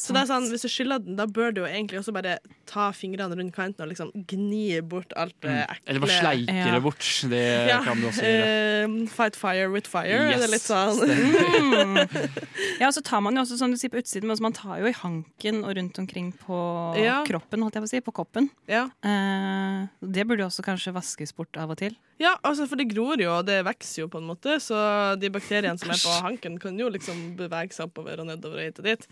[0.00, 2.38] Så det er sånn, hvis du skyller den, da bør du jo egentlig også bare
[2.66, 5.86] ta fingrene rundt kanten og liksom gni bort alt det ekle.
[5.86, 6.72] Eller bare sleike Ja.
[6.74, 7.04] det bort.
[7.28, 9.08] Det Ja, kan du også gjøre.
[9.08, 10.08] fight fire with fire.
[10.08, 12.08] Yes, Det er litt stemmer.
[12.80, 14.54] Ja, og så tar man jo også, som du sier, på utsiden, men også man
[14.56, 16.56] tar jo i hanken og rundt omkring på
[16.98, 17.20] Ja.
[17.26, 18.48] kroppen, holdt jeg på å si, på koppen.
[18.70, 18.86] Ja.
[19.06, 21.94] Eh, det burde jo også kanskje vaskes bort av og til.
[22.22, 24.76] ja, altså for det gror jo, og det vokser jo på en måte, så
[25.20, 28.68] de bakteriene som er på hanken, kan jo liksom bevege seg oppover og nedover og
[28.68, 29.06] hit og dit.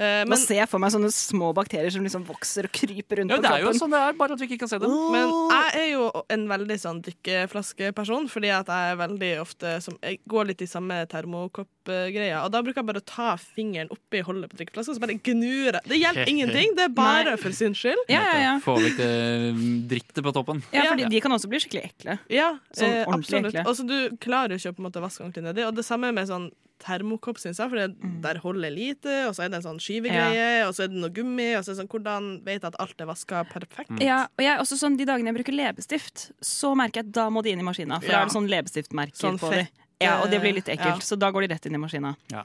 [0.00, 3.34] Eh, Nå ser jeg for meg sånne små bakterier som liksom vokser og kryper rundt
[3.34, 4.94] Ja, på det er jo sånn det er, bare at vi ikke kan se dem
[5.12, 9.98] Men jeg er jo en veldig sånn drikkeflaskeperson, fordi at jeg er veldig ofte som,
[10.00, 14.24] Jeg går litt i samme termokoppgreia, og da bruker jeg bare å ta fingeren oppi
[14.24, 15.84] holdet på drikkeflaska, så bare gnur jeg.
[15.92, 17.36] Det hjelper ingenting, det er bare Nei.
[17.44, 18.00] for sin skyld.
[18.08, 18.56] Ja, ja, ja.
[18.64, 19.12] Få litt det
[19.52, 20.64] mm, på toppen.
[20.72, 22.16] ja, for de kan også bli skikkelig ekle.
[22.32, 23.60] Ja, Sånn eh, absolutt.
[23.66, 25.68] Og så du klarer jo ikke å på en måte vaske ordentlig nedi.
[25.68, 26.48] Og det samme med sånn
[26.82, 30.66] termokopp, syns jeg, for det- der holder lite, og så er det en sånn skyvegreie,
[30.66, 32.80] og så er det noe gummi, og så er det sånn Hvordan vet jeg at
[32.82, 34.00] alt er vaska perfekt?
[34.02, 37.28] Ja, og jeg, også sånn, De dagene jeg bruker leppestift, så merker jeg at da
[37.30, 38.00] må de inn i maskina.
[38.00, 39.68] For da er det sånn leppestiftmerker Sånn på dem.
[40.00, 40.74] Ja, og det blir litt ja.
[40.74, 42.16] ekkelt, så da går de rett inn i maskina.
[42.32, 42.42] Ja.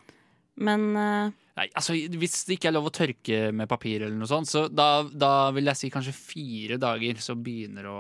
[0.58, 4.30] Men eh, Nei, altså Hvis det ikke er lov å tørke med papir, eller noe
[4.30, 8.00] sånt, så da, da vil jeg si kanskje fire dager, så begynner å,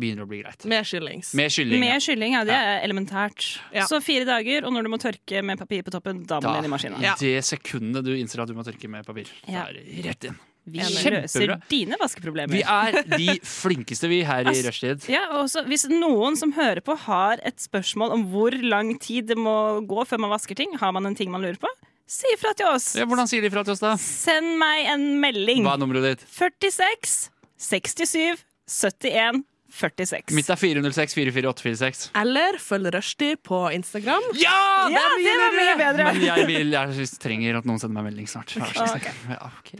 [0.00, 0.64] begynner å bli greit.
[0.70, 1.34] Med kyllings.
[1.36, 1.84] Med kylling.
[1.84, 1.98] ja.
[2.00, 3.50] kylling, ja, det er elementært.
[3.76, 3.84] Ja.
[3.90, 6.54] Så fire dager, og når du må tørke med papir på toppen, da må Da,
[6.56, 7.04] den inn i maskinen.
[7.04, 7.16] Ja.
[7.20, 9.66] Det sekundet du innser at du må tørke med papir, Ja.
[9.66, 10.40] så er det rett inn.
[10.70, 12.52] Vi løser dine vaskeproblemer.
[12.52, 15.06] Vi er de flinkeste, vi, her i Ass- rushtid.
[15.10, 19.38] Ja, og Hvis noen som hører på har et spørsmål om hvor lang tid det
[19.40, 21.68] må gå før man vasker ting, har man en ting man lurer på,
[22.10, 22.92] si ifra til oss.
[22.98, 23.94] Ja, hvordan sier de fra til oss, da?
[24.00, 25.62] Send meg en melding.
[25.66, 26.26] Hva er nummeret ditt?
[26.34, 27.30] 46
[27.60, 30.34] 67 71 46.
[30.34, 32.08] Mitt er 406 44846.
[32.18, 34.24] Eller følg Rushdie på Instagram.
[34.34, 34.56] Ja!
[34.90, 36.06] Ja, det var mye bedre.
[36.10, 38.56] Men jeg, vil, jeg trenger at noen sender meg melding snart.
[38.58, 39.14] Okay.
[39.30, 39.78] Ja, okay.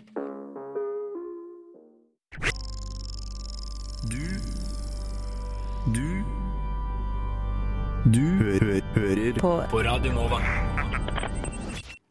[5.90, 6.06] Du
[8.10, 9.56] Du hø hører på.
[9.84, 10.40] Radio Nova.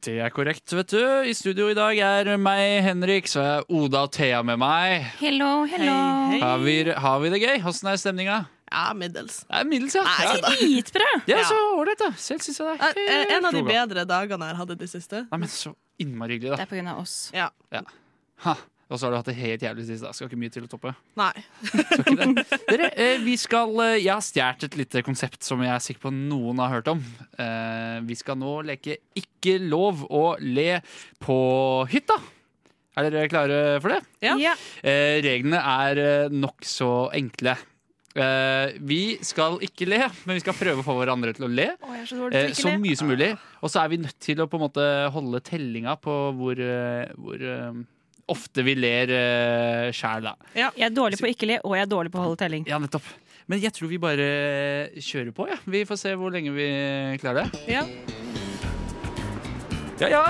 [0.09, 1.01] Det er korrekt, vet du.
[1.29, 5.03] I studio i dag er meg, Henrik, så er Oda og Thea med meg.
[5.19, 5.97] Hello, hello.
[6.31, 6.39] Hei, hei.
[6.41, 7.59] Har vi, har vi det gøy?
[7.69, 8.39] Åssen er stemninga?
[8.71, 9.43] Ja, middels.
[9.45, 10.05] Det er middels, ja.
[10.47, 11.11] Dritbra!
[11.29, 11.43] Ja.
[11.45, 12.09] så ålreit, da.
[12.17, 14.73] Selv syns jeg det Eh, er eh, En av de bedre dagene jeg har hatt
[14.73, 15.21] i det siste.
[15.29, 17.15] Nei, men så innmari hyggelig, Det er på grunn av oss.
[17.35, 17.51] Ja.
[18.47, 18.55] Ha.
[18.89, 20.01] Og så har du hatt det helt jævlig sist.
[20.01, 20.93] da Skal ikke mye til å toppe.
[21.19, 21.31] Nei.
[22.09, 22.45] Det.
[22.65, 26.07] Dere, eh, vi skal eh, Jeg har stjålet et lite konsept som jeg er sikker
[26.07, 27.03] på noen har hørt om.
[27.37, 30.81] Eh, vi skal nå leke Ikke lov å le
[31.21, 31.39] på
[31.91, 32.17] hytta.
[32.97, 33.99] Er dere klare for det?
[34.25, 34.33] Ja.
[34.41, 34.55] ja.
[35.23, 37.53] reglene er nokså enkle.
[38.17, 41.69] Eh, vi skal ikke le, men vi skal prøve å få hverandre til å le.
[41.77, 42.17] Å, er så
[42.57, 43.29] så mye som mulig.
[43.61, 46.59] Og så er vi nødt til å på en måte holde tellinga på hvor,
[47.21, 47.45] hvor
[48.31, 50.35] ofte vi ler uh, sjæl, da.
[50.55, 52.67] Jeg er dårlig på ikke le, og jeg er dårlig på å holde telling.
[52.69, 53.07] Ja, nettopp.
[53.49, 54.25] Men jeg tror vi bare
[55.01, 55.57] kjører på, ja.
[55.65, 56.69] Vi får se hvor lenge vi
[57.21, 57.63] klarer det.
[57.71, 57.85] Ja.
[59.99, 60.25] Ja, ja.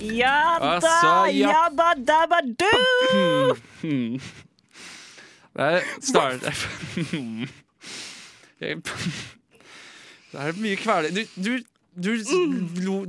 [0.00, 0.70] Ja da!
[0.76, 1.50] Altså, ja.
[1.52, 3.56] Jabba dabba do!
[3.82, 4.20] Hmm.
[5.56, 6.40] Det start...
[8.60, 11.16] Det er mye kveling.
[11.16, 11.64] Du, du,
[11.94, 12.10] du,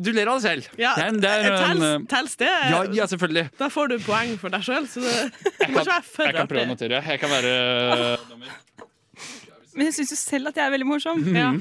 [0.01, 0.69] du ler av deg selv.
[0.81, 2.49] Ja, det er, det er tels, eh, tels det?
[2.71, 3.45] ja, ja, selvfølgelig.
[3.59, 7.01] Da får du poeng for deg sjøl, så Jeg jeg kan prøve å notere.
[7.05, 8.59] Jeg kan være eh, dommer.
[9.77, 11.21] Men jeg syns jo selv at jeg er veldig morsom.
[11.31, 11.53] Ja.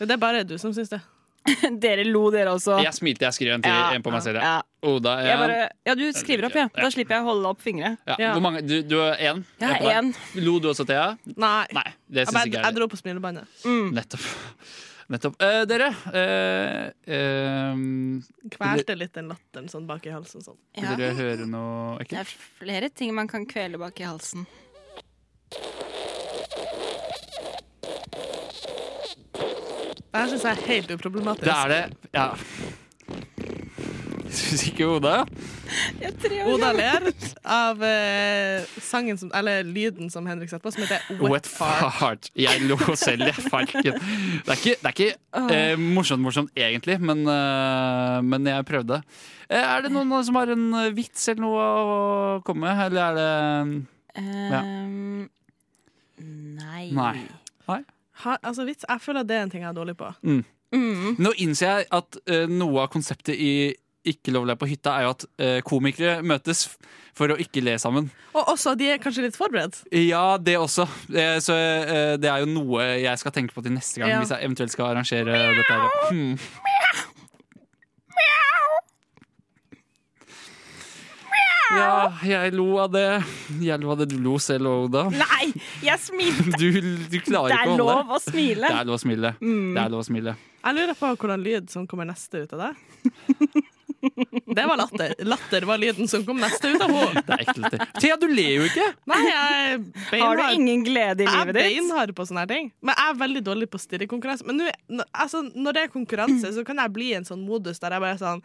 [0.00, 0.98] Det er bare du som syns det.
[1.80, 2.74] Dere lo, dere også.
[2.84, 4.42] Jeg smilte, jeg skrev en til Ja, en på meg selv.
[4.44, 4.58] ja.
[4.84, 6.66] Oda, Jeg bare, ja, du skriver opp, ja.
[6.72, 7.94] Da slipper jeg å holde opp fingre.
[8.08, 8.14] ja.
[8.20, 8.30] Ja.
[8.32, 8.62] Hvor mange?
[8.64, 9.42] Du, du er én?
[9.60, 10.10] Jeg En er én.
[10.40, 11.10] Lo du også, Thea?
[11.36, 11.66] Nei.
[11.76, 12.74] Nei, det Jeg, jeg jeg.
[12.78, 13.44] dro på smilebåndet.
[13.92, 14.24] Nettopp.
[15.10, 15.42] Nettopp.
[15.42, 17.78] Eh, dere eh, eh,
[18.54, 20.44] Kvelte litt den latteren sånn bak i halsen.
[20.44, 20.58] Sånn.
[20.76, 24.46] Vil dere høre noe Det er flere ting man kan kvele bak i halsen.
[30.10, 31.46] Det her syns jeg er helt uproblematisk.
[31.46, 31.82] Det er det.
[32.14, 32.28] Ja.
[34.30, 35.14] Syns ikke Oda?
[36.50, 37.08] Oda ler
[37.44, 41.84] av eh, sangen som, eller lyden som Henrik setter på, som heter Wet, Wet Fart.
[41.98, 42.30] fart.
[42.38, 43.98] Jeg lo selv, jeg farken.
[44.00, 49.02] Det er ikke, det er ikke eh, morsomt, morsomt egentlig, men, eh, men jeg prøvde.
[49.50, 51.96] Eh, er det noen som har en eh, vits eller noe å
[52.46, 55.28] komme med, eller er det Ehm,
[56.18, 56.90] nei.
[56.92, 57.28] Nei.
[58.20, 60.10] Ha, altså, vits, jeg føler at det er en ting jeg er dårlig på.
[60.22, 60.42] Mm.
[61.18, 63.52] Nå innser jeg at uh, noe av konseptet i
[64.08, 66.62] Ikke lov å le på hytta er jo at eh, komikere møtes
[67.16, 68.06] for å ikke le sammen.
[68.32, 69.82] Og også, de er kanskje litt forberedt.
[69.92, 70.86] Ja, det også.
[71.12, 74.22] Eh, Så eh, det er jo noe jeg skal tenke på til neste gang Ja.
[74.22, 75.68] hvis jeg eventuelt skal arrangere dette.
[75.68, 75.90] her.
[76.08, 76.38] Hmm.
[81.70, 83.04] Ja, jeg lo av det.
[83.62, 84.08] Jeg lo av det.
[84.10, 85.04] Du lo selv Oda.
[85.14, 85.52] Nei,
[85.86, 86.56] jeg smilte!
[86.60, 88.66] Du, du klarer Det ikke er å holde lov å smile.
[88.66, 89.30] Det er lov å smile.
[89.38, 90.34] Det er lov å smile.
[90.64, 92.72] Jeg lurer på hvordan lyd som kommer neste ut av det.
[94.00, 95.14] Det var latter.
[95.28, 97.22] Latter var lyden som kom neste ut av henne.
[97.26, 97.66] Det er ekkelt.
[97.74, 97.86] det.
[98.00, 98.86] Thea, du ler jo ikke!
[99.12, 101.62] Nei, jeg Har du ingen glede i livet ditt?
[101.62, 102.70] Jeg er beinhard på sånne her ting.
[102.80, 104.46] Men jeg er veldig dårlig på stirrekonkurranse.
[104.48, 107.82] Men nå, altså, når det er konkurranse, så kan jeg bli i en sånn modus
[107.82, 108.44] der jeg bare er sånn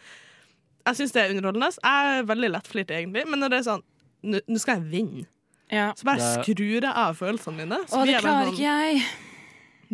[0.85, 1.71] Jeg syns det er underholdende.
[1.81, 3.25] Jeg er veldig lettflirt, egentlig.
[3.31, 3.85] Men når det er sånn
[4.25, 5.25] Nå skal jeg vinne.
[5.71, 5.91] Ja.
[5.97, 7.77] Så bare skrur jeg av følelsene mine.
[7.89, 9.05] Så Å, det klarer sånn ikke jeg.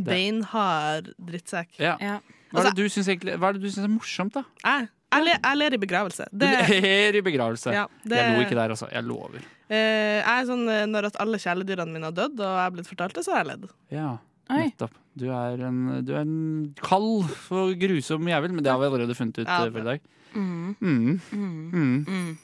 [0.08, 1.74] beinhard drittsekk.
[1.80, 1.96] Ja.
[2.02, 2.18] Ja.
[2.52, 4.44] Hva er det du syns hva er det du syns er morsomt, da?
[4.66, 6.26] Jeg, jeg, jeg ler i begravelse.
[6.32, 7.74] Du ler i begravelse.
[7.76, 8.88] ja, det, Jeg lo ikke der, altså.
[8.92, 9.44] Jeg lover.
[9.72, 12.74] Eh, jeg er sånn eh, Når at alle kjæledyrene mine har dødd, og jeg er
[12.78, 13.70] blitt fortalt det, så har jeg ledd.
[13.92, 14.10] Ja,
[14.52, 14.64] Oi.
[14.70, 14.96] nettopp.
[15.20, 19.16] Du er en, du er en kald og grusom jævel, men det har vi allerede
[19.18, 19.60] funnet ut Ja.
[19.66, 20.00] det for i dag.
[20.34, 20.76] Mm.
[20.80, 21.20] Mm.
[21.32, 22.06] Mm.
[22.08, 22.38] Mm.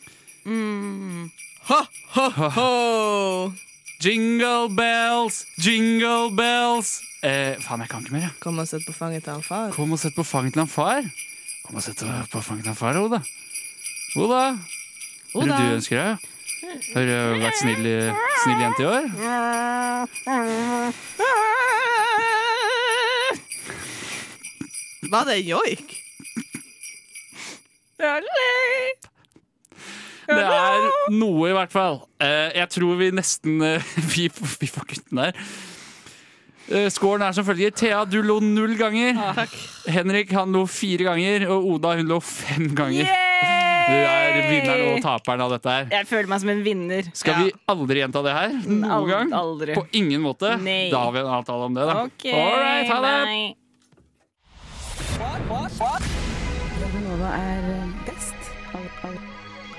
[0.46, 1.30] Mm.
[1.70, 1.80] ha,
[2.52, 3.52] ha!
[4.04, 8.36] Jingle bells, jingle bells eh, Faen, jeg kan ikke mer, jeg.
[8.44, 9.72] Kom og sett på fanget til han far.
[9.74, 11.08] Kom og sett på fanget til han far.
[11.68, 12.02] Kom og sett
[12.32, 13.20] på fanget av far, Oda.
[14.18, 14.42] Oda,
[15.34, 16.28] hva er det du ønsker deg?
[16.94, 17.90] Har du vært snill,
[18.44, 20.18] snill jente i år?
[25.12, 25.94] Var det joik?
[30.28, 32.02] Det er noe, i hvert fall.
[32.20, 35.38] Eh, jeg tror vi nesten eh, vi, får- vi får kutten der.
[36.68, 37.72] Eh, Scoren er som følger.
[37.72, 39.16] Thea, du lo null ganger.
[39.38, 39.54] Takk.
[39.88, 41.48] Henrik han lo fire ganger.
[41.54, 43.08] Og Oda hun lo fem ganger.
[43.88, 45.86] Du er vinneren og taperen av dette her.
[45.94, 47.08] Jeg føler meg som en vinner.
[47.16, 48.58] Skal vi aldri gjenta det her?
[48.66, 49.32] Noen aldri, gang?
[49.38, 49.78] Aldri.
[49.80, 50.58] På ingen måte.
[50.60, 50.90] Nei.
[50.92, 52.02] Da har vi en avtale om det, da.
[52.04, 53.16] OK, All right, ha det!
[56.78, 57.64] Radionova er.
[57.64, 57.87] Alle,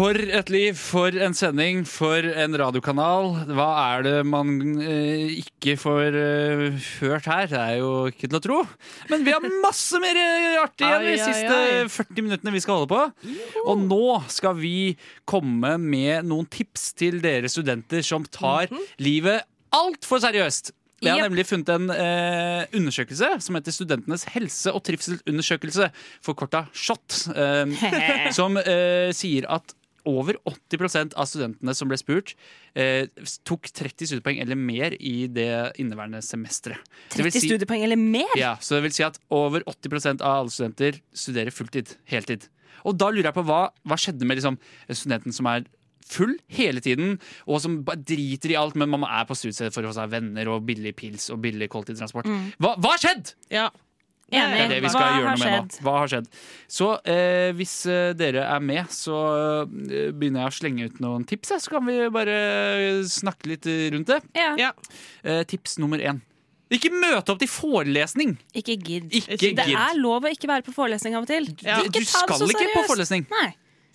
[0.00, 3.34] For et liv, for en sending, for en radiokanal.
[3.52, 3.66] Hva
[3.98, 7.50] er det man eh, ikke får eh, hørt her?
[7.50, 8.60] Det er jo ikke til å tro.
[9.10, 11.84] Men vi har masse mer eh, artig igjen de Ai, ai, siste ai.
[11.92, 13.34] 40 minuttene vi skal holde på.
[13.66, 14.94] Og nå skal vi
[15.28, 18.72] komme med noen tips til dere studenter som tar
[19.04, 19.44] livet
[19.76, 20.72] altfor seriøst.
[21.00, 25.90] Jeg har nemlig funnet en eh, undersøkelse som heter Studentenes helse- og trivselsundersøkelse,
[26.24, 27.84] forkorta SHoT, eh,
[28.38, 29.76] som eh, sier at
[30.08, 32.34] over 80% av studentene som ble spurt,
[32.74, 33.06] eh,
[33.44, 35.48] tok 30 studiepoeng eller mer i det
[35.82, 36.78] inneværende semesteret.
[37.10, 38.30] 30 si- studiepoeng eller mer?
[38.36, 41.96] Ja, så det vil si at over 80% av alle studenter studerer fulltid.
[42.10, 42.48] Heltid.
[42.84, 44.56] Og da lurer jeg på hva, hva skjedde med liksom,
[44.88, 45.64] studenten som er
[46.10, 49.84] full hele tiden, og som bare driter i alt, men man er på studiestedet for
[49.86, 52.26] å få seg venner og billig pils og billig kollektivtransport.
[52.58, 53.34] Hva, hva har skjedd?!
[53.52, 53.68] Ja.
[54.30, 55.82] Det er det vi Hva gjøre noe med nå.
[55.84, 56.26] Hva har skjedd?
[56.70, 59.18] Så eh, hvis eh, dere er med, så
[59.66, 61.54] eh, begynner jeg å slenge ut noen tips.
[61.64, 62.36] Så kan vi bare
[63.10, 64.20] snakke litt rundt det.
[64.38, 64.52] Ja.
[64.60, 64.72] Ja.
[65.24, 66.22] Eh, tips nummer én.
[66.70, 68.36] Ikke møte opp til forelesning!
[68.54, 69.08] Ikke gidd.
[69.10, 71.50] Ikke Det er lov å ikke være på forelesning av og til.
[71.66, 71.80] Ja.
[71.82, 73.26] Du, du skal ikke på forelesning.
[73.32, 73.48] Nei.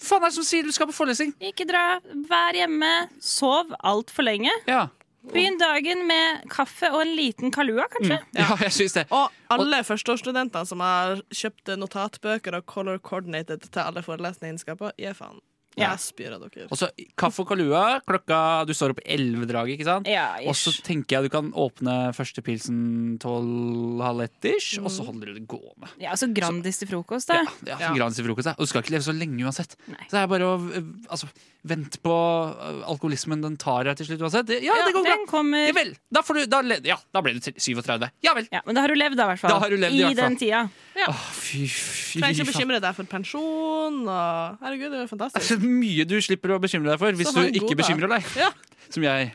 [0.04, 1.32] Faen er det som sier du skal på forelesning?
[1.40, 2.02] Ikke dra.
[2.28, 2.92] Vær hjemme.
[3.24, 4.52] Sov altfor lenge.
[4.68, 4.90] Ja,
[5.34, 8.20] Begynn dagen med kaffe og en liten Kalua, kanskje.
[8.38, 9.06] ja jeg synes det.
[9.16, 14.80] Og alle førsteårsstudenter som har kjøpt notatbøker og color coordinated til alle forelesningene de skal
[14.80, 15.42] på, gi faen.
[15.76, 15.90] Ja.
[15.92, 16.68] Jeg spyr av dere.
[16.72, 16.88] Og så
[17.20, 18.00] kaffe og kalua.
[18.08, 20.08] Klokka, du står opp ellevedraget, ikke sant?
[20.08, 25.34] Ja, Og så tenker jeg du kan åpne første pilsen tolv-halv ett-ish, og så holder
[25.34, 25.90] du det gående.
[26.02, 27.42] Ja, så Grandis til frokost, da.
[27.68, 27.92] Ja, Ja.
[27.98, 28.56] Grandis til frokost, ja.
[28.56, 29.76] Og du skal ikke leve så lenge uansett.
[29.92, 30.00] Nei.
[30.08, 31.28] Så det er bare å øh, altså,
[31.66, 33.42] vente på øh, alkoholismen.
[33.44, 34.56] Den tar deg til slutt uansett.
[34.64, 35.18] Ja, Ja, det går bra.
[35.30, 35.68] kommer.
[35.68, 35.94] Ja vel.
[36.14, 38.10] Da, får du, da, ja, da ble du 37.
[38.24, 38.48] Ja vel.
[38.52, 39.52] Ja, men da har du levd, da, i hvert fall.
[39.52, 40.30] Da har du levd, i I hvert fall.
[40.30, 40.64] den tida.
[40.96, 45.04] Åh, fy, fy, Trenger ikke bekymre deg for pensjon og Herregud, det er jo Det
[45.04, 45.60] er fantastisk.
[45.70, 48.34] mye du slipper å bekymre deg for hvis du ikke god bekymrer deg.
[48.40, 48.52] Ja.
[48.90, 49.32] Som jeg.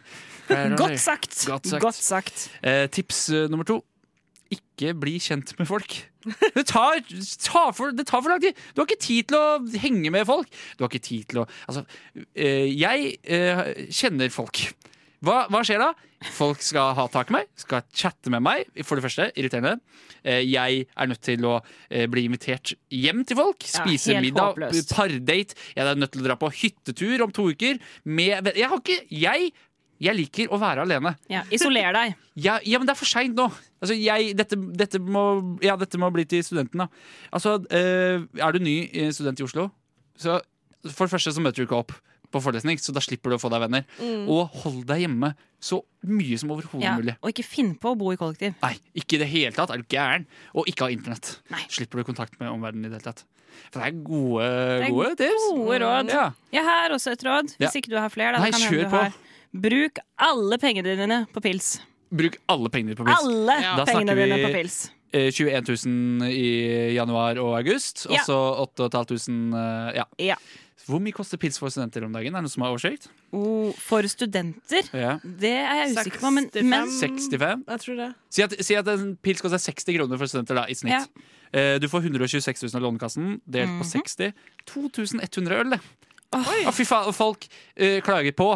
[0.50, 1.34] Godt sagt.
[1.46, 1.82] Godt sagt.
[1.82, 2.46] Godt sagt.
[2.62, 3.80] Eh, tips eh, nummer to.
[4.50, 5.94] Ikke bli kjent med folk.
[6.56, 6.98] Det tar,
[7.40, 8.58] tar for, det tar for lang tid.
[8.74, 10.50] Du har ikke tid til å henge med folk.
[10.76, 11.84] Du har ikke tid til å Altså,
[12.34, 13.62] eh, jeg eh,
[13.94, 14.66] kjenner folk.
[15.20, 15.90] Hva, hva skjer da?
[16.32, 18.68] Folk skal ha tak i meg, skal chatte med meg.
[18.88, 19.76] For det første, irriterende.
[20.24, 21.58] Eh, jeg er nødt til å
[21.88, 23.64] eh, bli invitert hjem til folk.
[23.68, 24.94] Spise ja, middag, håpløst.
[24.96, 25.58] pardate.
[25.76, 27.80] Jeg er nødt til å dra på hyttetur om to uker.
[28.04, 29.52] Med, jeg har ikke Jeg
[30.00, 31.10] jeg liker å være alene.
[31.28, 32.14] Ja, Isoler deg.
[32.40, 33.50] Ja, ja, men det er for seint nå.
[33.84, 36.86] Altså, jeg, dette, dette, må, ja, dette må bli til studenten, da.
[37.36, 39.66] Altså, øh, er du ny eh, student i Oslo,
[40.16, 40.38] så
[40.88, 41.92] for det første så møter du ikke opp
[42.30, 43.84] på forelesning, så da slipper du å få deg venner.
[44.28, 47.16] Og hold deg hjemme så mye som overhodet Ja, mulig.
[47.20, 48.54] og ikke finn på å bo i kollektiv.
[48.62, 49.70] Nei, ikke i det hele tatt.
[49.70, 50.26] Er du gæren?
[50.54, 51.38] Og ikke ha internett.
[51.50, 51.64] Nei.
[51.68, 53.24] Slipper du kontakt med omverdenen i det hele tatt.
[53.72, 55.48] For det er gode, Det er gode tips.
[55.58, 56.08] Gode råd.
[56.14, 56.30] Ja.
[56.54, 57.80] Jeg har også et råd, hvis Ja.
[57.80, 58.32] ikke du har flere.
[58.36, 59.12] Da, Nei, kan kjør du på.
[59.60, 61.80] Bruk alle pengene dine på pils.
[62.14, 63.18] Bruk alle pengene dine på pils.
[63.20, 64.90] Alle Da pengene dine på pils.
[65.12, 68.22] Eh, 21 000 i januar og august, og Ja.
[68.22, 70.04] så 8500 eh, ja.
[70.18, 70.36] Ja.
[70.88, 72.34] Hvor mye koster pils for studenter om dagen?
[72.34, 73.08] Er det noe som har oversikt?
[73.32, 75.18] Oh, for studenter, Ja.
[75.22, 77.64] det er jeg usikker på, men, men 65?
[77.68, 78.08] Jeg tror det.
[78.30, 80.92] Si at, si at en pils koster 60 kroner for studenter da, i snitt.
[80.92, 81.04] Ja.
[81.52, 83.90] Eh, Du får 126 000 av Lånekassen, delt på Mhm.
[83.92, 84.32] 60.
[84.66, 85.80] 2100 øl, det.
[86.30, 88.52] Å, fy faen, folk uh, klager på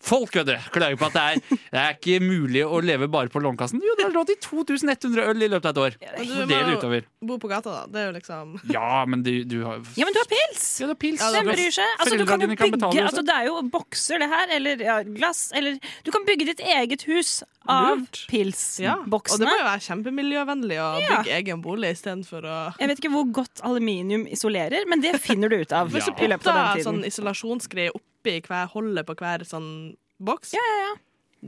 [0.00, 1.40] Folk, vet dere, klager på at det er,
[1.74, 3.82] det er ikke mulig å leve bare på Lånekassen.
[3.82, 5.96] Jo, det er råd til 2100 øl i løpet av et år.
[6.06, 7.08] Ja, må utover.
[7.28, 7.82] bo på gata, da.
[7.90, 10.64] Det er jo liksom Ja, men du, du har Ja, men du har pils!
[10.78, 11.24] Ja, du har pils.
[11.34, 11.92] Hvem bryr seg?
[11.98, 14.98] Altså, du kan jo bygge kan altså, det er jo bokser, det her, eller ja,
[15.04, 15.76] glass, eller
[16.06, 18.84] Du kan bygge ditt eget hus av pilsboksene.
[18.84, 18.96] Ja.
[19.02, 21.08] Og det må jo være kjempemiljøvennlig å Ja.
[21.22, 25.48] bygge egen bolig istedenfor å Jeg vet ikke hvor godt aluminium isolerer, men det finner
[25.48, 26.06] du ut av ja.
[26.18, 26.86] i løpet av den tiden.
[26.88, 30.94] sånn isolasjonsgreie oppi hver holde på hver sånn boks, Ja, ja, ja.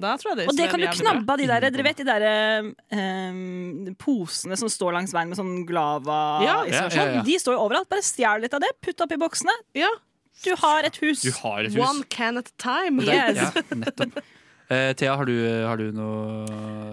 [0.01, 2.05] da tror jeg det Og det kan du knabbe av de der, dere vet de
[2.05, 2.23] der
[2.95, 6.45] um, posene som står langs veien med sånn glava-isolasjon.
[6.47, 7.23] Ja, ja, ja, ja.
[7.27, 7.89] De står jo overalt.
[7.91, 9.53] Bare stjel litt av det, putt oppi boksene.
[9.75, 9.91] Ja.
[10.45, 11.21] Du har et hus.
[11.27, 11.83] Du har et hus.
[11.83, 13.03] One can at a time.
[13.05, 13.37] Yes.
[13.37, 14.23] Ja, nettopp.
[14.71, 15.35] Eh, Thea, har du,
[15.67, 16.45] har du noe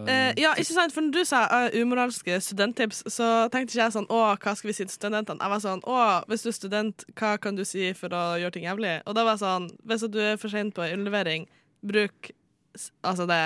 [0.09, 3.93] uh, ja, ikke sant, for når du sa uh, umoralske studenttips, så tenkte ikke jeg
[3.93, 5.37] sånn Å, hva skal vi si til studentene?
[5.37, 5.99] Jeg var sånn Å,
[6.31, 8.95] hvis du er student, hva kan du si for å gjøre ting jævlig?
[9.05, 11.45] Og da var jeg sånn Hvis du er for sent på en innlevering,
[11.85, 12.31] bruk
[13.05, 13.41] altså det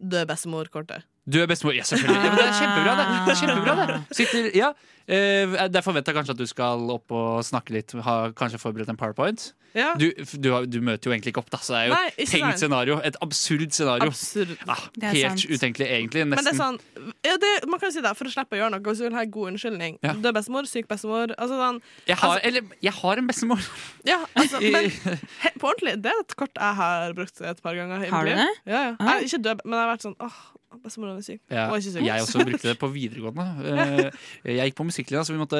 [0.00, 1.08] død bestemor-kortet.
[1.30, 1.76] Du er bestemor.
[1.78, 2.24] Ja, selvfølgelig.
[2.24, 3.06] Ja, men det er kjempebra, det.
[3.28, 4.00] det, er kjempebra, det.
[4.20, 4.72] Sitter, ja.
[5.06, 8.90] eh, det er forventa kanskje at du skal opp og snakke litt, ha kanskje forberedt
[8.92, 9.52] en powerpoint.
[9.70, 10.08] Ja, Du,
[10.42, 12.30] du, har, du møter jo egentlig ikke opp, da, så det er jo Nei, et
[12.32, 12.96] tenkt scenario.
[13.06, 14.08] Et absurd scenario.
[14.10, 14.56] absurd.
[14.66, 15.52] Ah, Det er helt sant.
[15.60, 16.24] utenkelig, egentlig.
[16.26, 16.78] Men det er sånn
[17.22, 19.04] ja, det, Man kan jo si det, for å slippe å gjøre noe, hvis du
[19.06, 20.00] vil ha en god unnskyldning.
[20.02, 20.16] Ja.
[20.26, 21.36] Død bestemor, syk bestemor.
[21.38, 21.78] Altså sånn
[22.10, 23.62] Jeg har, altså- eller, jeg har en bestemor.
[24.10, 27.78] Ja, altså, men he, på ordentlig, det er et kort jeg har brukt et par
[27.78, 28.02] ganger.
[28.02, 28.42] i Har du liv.
[28.42, 28.50] det?
[28.74, 28.96] Ja, ja.
[28.98, 29.12] Ah.
[29.20, 30.40] Jeg, ikke død, men jeg har vært sånn åh,
[30.78, 31.40] bestemoren er syk.
[31.50, 32.04] Ja, er ikke syk.
[32.06, 33.46] jeg også brukte det på videregående.
[33.66, 35.58] Eh, Jeg gikk på musikklinja, så vi måtte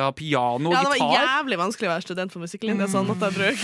[0.00, 1.26] ha piano og Ja, det var gitar.
[1.26, 2.88] jævlig vanskelig å være student på musikklinje.
[2.88, 3.60] Sånn måtte jeg brøk.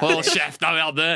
[0.00, 0.72] Hold kjeft, da!
[0.76, 1.06] Vi hadde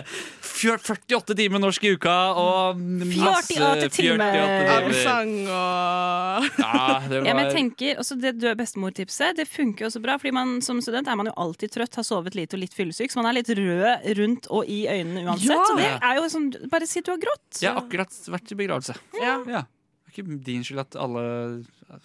[0.63, 4.95] 48 timer norsk i uka og masse 48 timer.
[5.03, 9.91] sang og Ja, det Ja, men jeg tenker også Det døde bestemor-tipset Det funker jo
[9.91, 12.63] også bra, fordi man som student er man jo alltid trøtt, har sovet lite og
[12.65, 15.51] litt fyllesyk, så man er litt rød rundt og i øynene uansett.
[15.53, 15.67] Ja.
[15.67, 17.61] Så det er jo sånn Bare si du har grått.
[17.61, 18.99] Jeg har akkurat vært i begravelse.
[19.21, 19.39] ja.
[19.49, 19.65] Ja.
[20.13, 21.23] Ikke din skyld at alle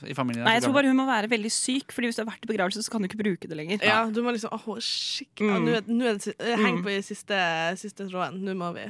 [0.07, 2.23] i familien er Nei, jeg tror bare hun må være veldig syk, Fordi hvis du
[2.23, 3.83] har vært i begravelse, så kan du ikke bruke det lenger.
[3.85, 5.43] Ja, du må liksom Åh, skikk.
[5.45, 5.65] Ja, Mm.
[5.67, 6.83] nå er, nå er det, eh, heng Mm.
[6.83, 7.37] på i siste,
[7.77, 8.41] siste tråden.
[8.43, 8.87] Nå må vi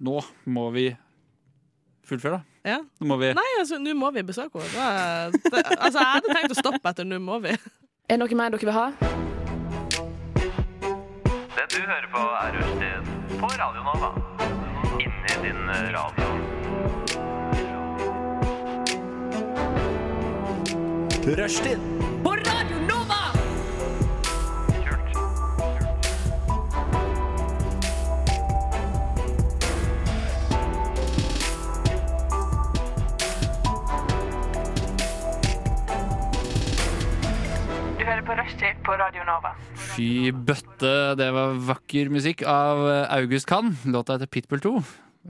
[0.00, 0.96] Nå må vi
[2.04, 2.42] fullføre, da.
[2.64, 2.78] Ja.
[3.00, 5.32] Nå må vi Nei, altså, nå må vi besøke henne.
[5.78, 7.56] Altså, jeg hadde tenkt å stoppe etter 'nå må vi'.
[8.08, 8.90] Er det noe mer dere vil ha?
[11.56, 14.10] Det du hører på er Rushtid på Radio Nova.
[15.00, 16.63] Inni din radio.
[21.24, 21.78] Rushtid
[22.22, 23.32] På Radio Nova!
[37.98, 39.54] Du hører på Rushtid på Radio Nova.
[39.94, 43.72] Fy bøtte, det var vakker musikk av eh, August Kann.
[43.88, 44.74] Låta heter Pitbull 2.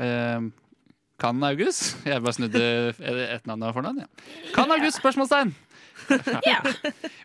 [0.02, 0.50] Eh,
[1.22, 2.02] kan August?
[2.02, 2.64] Jeg bare snudde
[2.98, 4.02] et navn og fornavn.
[4.02, 4.26] Ja.
[4.58, 4.98] Kan August?
[4.98, 5.54] Spørsmålstegn.
[6.50, 6.60] Ja.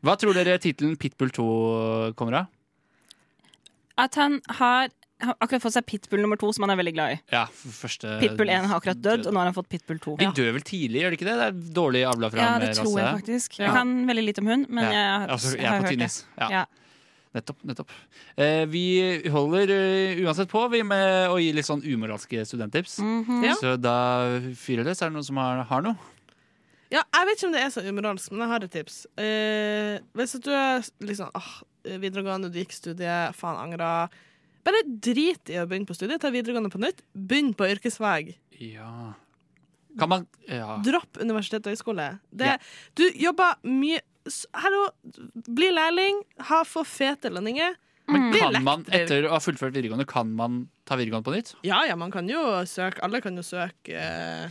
[0.06, 1.50] Hva tror dere tittelen Pitbull 2
[2.20, 2.56] kommer av?
[4.00, 4.88] At han har,
[5.26, 7.20] har akkurat fått seg Pitbull nummer to, som han er veldig glad i.
[7.34, 10.16] Ja, første Pitbull 1 har akkurat dødd, og nå har han fått Pitbull 2.
[10.22, 11.38] De dør vel tidlig, gjør de ikke det?
[11.42, 13.58] Det er dårlig avla fra Ja, det tror jeg faktisk.
[13.60, 13.66] Ja.
[13.68, 14.92] Jeg kan veldig lite om hund, men Ja.
[14.96, 16.14] jeg, har- Altså, jeg jeg har hørt det.
[16.56, 16.66] Ja.
[17.36, 17.58] Nettopp.
[17.70, 17.92] nettopp.
[18.42, 18.84] Eh, vi
[19.30, 22.96] holder uh, uansett på vi med å gi litt sånn umoralske studenttips.
[23.06, 23.44] Mhm.
[23.46, 23.54] Ja.
[23.60, 25.02] Så da fyrer det løs.
[25.04, 25.96] Er det noen som har, har noe?
[26.90, 28.96] Ja, jeg vet ikke om det er så umoralsk, men jeg har et tips.
[29.22, 31.50] Eh, hvis du er liksom åh,
[32.02, 33.92] videregående, du gikk studiet, faen angra
[34.66, 37.00] Bare drit i å begynne på studiet, ta videregående på nytt.
[37.16, 38.34] Begynn på yrkesfag.
[38.60, 39.14] Ja
[39.98, 40.76] Kan man Ja.
[40.84, 42.20] Dropp universitet og høyskole.
[42.30, 42.58] Det, Ja.
[42.96, 44.02] Du jobber mye
[44.54, 44.90] Hallo,
[45.48, 46.20] bli lærling,
[46.52, 47.78] ha for fete lønninger.
[48.12, 51.54] Men kan man, etter å ha fullført videregående, kan man ta videregående på nytt?
[51.66, 54.50] Ja, ja, man kan jo søke Alle kan jo søke eh,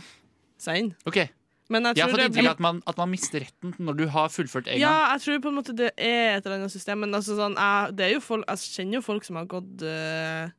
[0.59, 0.89] seg inn.
[1.07, 1.21] Ok,
[1.69, 3.39] Men jeg Jeg har tror fått det inntrykk blir av at man, at man mister
[3.45, 4.81] retten når du har fullført en gang.
[4.81, 7.57] Ja, jeg tror på en måte det er et eller annet system, men altså sånn,
[7.59, 10.49] jeg, det er jo folk, jeg kjenner jo folk som har gått uh,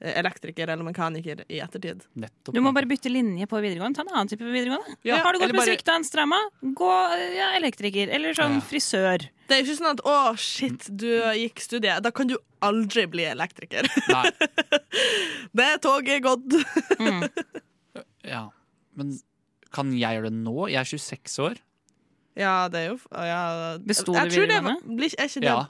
[0.00, 2.02] elektriker eller mekaniker i ettertid.
[2.20, 2.54] Nettopp.
[2.56, 3.96] Du må bare bytte linje på videregående.
[3.96, 4.96] Ta en annen type videregående.
[5.08, 6.40] Ja, har du gått eller med bare- stramma,
[6.80, 6.90] gå
[7.36, 8.08] ja, elektriker.
[8.08, 8.60] Eller sånn Ja.
[8.60, 9.28] frisør.
[9.48, 12.02] Det er ikke sånn at 'å, shit, du gikk studiet'.
[12.02, 13.88] Da kan du aldri bli elektriker.
[14.08, 14.30] Nei.
[15.54, 16.52] det toget er gått.
[16.98, 17.28] Mm.
[18.24, 18.48] Ja.
[18.96, 19.18] Men
[19.74, 20.68] kan jeg gjøre det nå?
[20.72, 21.62] Jeg er 26 år.
[22.36, 23.40] Ja, det er jo ja,
[23.80, 24.76] Besto det videregående?
[24.98, 25.64] Blir, er ikke det, Ja.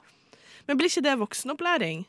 [0.67, 2.05] Men blir ikke det voksenopplæring?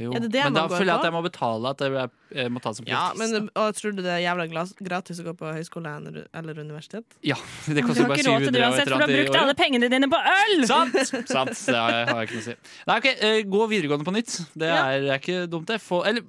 [0.00, 0.12] Jo.
[0.14, 2.10] Er det det men man da går føler jeg at jeg må betale at jeg,
[2.38, 2.86] jeg må ta det som.
[2.88, 4.46] Ja, men og tror du det er jævla
[4.78, 7.04] gratis å gå på høyskole eller, eller universitet?
[7.26, 9.12] Ja, det Du koster har bare ikke råd til 700 det uansett, for du har
[9.16, 10.54] brukt alle pengene dine på øl!
[10.70, 10.96] Sant!
[11.28, 12.56] Sant, Det har jeg, har jeg ikke noe å si.
[12.92, 14.38] Nei, ok, eh, Gå videregående på nytt.
[14.54, 14.80] Det Ja.
[14.94, 15.80] er, er ikke dumt, det.
[15.84, 16.24] Få, eller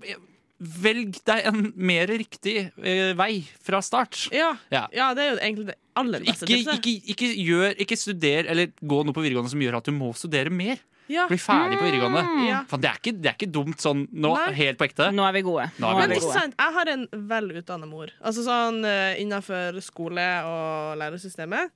[0.62, 4.28] velg deg en mer riktig eh, vei fra start.
[4.36, 4.86] Ja, Ja.
[4.93, 6.86] ja, det er jo egentlig det aller beste Ikke, tipset.
[6.86, 10.12] ikke, ikke, gjør, ikke studer eller gå noe på videregående som gjør at du må
[10.16, 10.78] studere mer.
[11.12, 11.26] Ja.
[11.28, 12.22] Bli ferdig på videregående.
[12.47, 12.62] Ja.
[12.70, 14.53] Faen, det, er ikke, det er ikke dumt sånn nå, Nei.
[14.62, 15.09] helt på ekte.
[15.12, 15.66] Nå er vi gode.
[15.82, 16.22] Nå er vi Men gode.
[16.22, 17.03] ikke sant, jeg har en
[17.34, 18.14] vel utdanna mor.
[18.24, 21.74] Altså sånn uh, innenfor skole- og lærersystemet.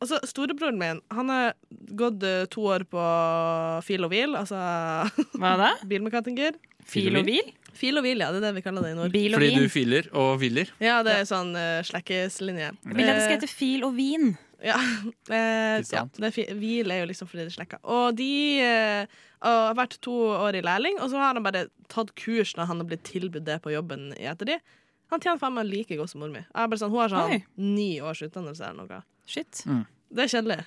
[0.00, 1.50] Altså, Storebroren min han har
[1.92, 3.02] gått eh, to år på
[3.84, 4.56] fil og hvil, altså
[5.36, 5.74] Hva da?
[5.90, 6.56] bilmekaniker.
[6.88, 7.50] Fil og hvil?
[7.78, 8.30] Fil og hvil, ja.
[8.34, 9.14] Det er det vi kaller det i nord.
[9.14, 10.70] Bil og Fordi du filer og hviler.
[10.82, 12.70] Ja, det er sånn uh, slekkeslinje.
[12.86, 14.32] Vil at det skal hete fil og vin.
[14.60, 14.76] Ja,
[15.32, 17.80] eh, ja det er fi hvil er jo liksom fordi det er slekka.
[17.88, 18.32] Og de
[18.64, 22.68] eh, har vært to år i lærling, og så har han bare tatt kurs når
[22.70, 24.60] han har blitt tilbudt det på jobben i ettertid.
[25.10, 26.42] Han tjener faen meg like godt som mor mi.
[26.44, 27.40] Jeg bare sånn, hun har sånn Oi.
[27.58, 29.00] ni års utdannelse eller noe.
[29.30, 29.64] Shit.
[30.10, 30.60] Det er kjedelig.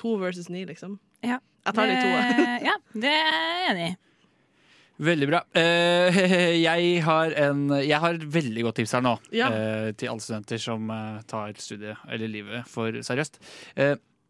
[0.00, 0.96] To versus ni, liksom.
[1.22, 1.38] Ja.
[1.62, 2.08] Jeg tar de to.
[2.66, 3.94] Ja, det er jeg enig i.
[5.02, 5.40] Veldig bra.
[5.56, 6.20] Uh,
[6.66, 9.50] jeg, har en, jeg har et veldig godt tips her nå Ja.
[9.50, 13.40] Uh, til alle studenter som uh, tar studiet eller livet for seriøst.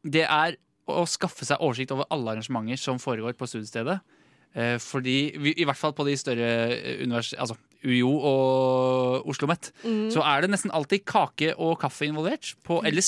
[0.03, 0.57] Det er
[0.91, 4.01] å skaffe seg oversikt over alle arrangementer som foregår på studiestedet.
[4.85, 6.49] Fordi, vi, i hvert fall på de større
[7.01, 7.31] univers...
[7.41, 10.11] Altså UiO og Oslo OsloMet, Mm.
[10.15, 12.55] så er det nesten alltid kake og kaffe involvert.
[12.63, 13.03] På, eller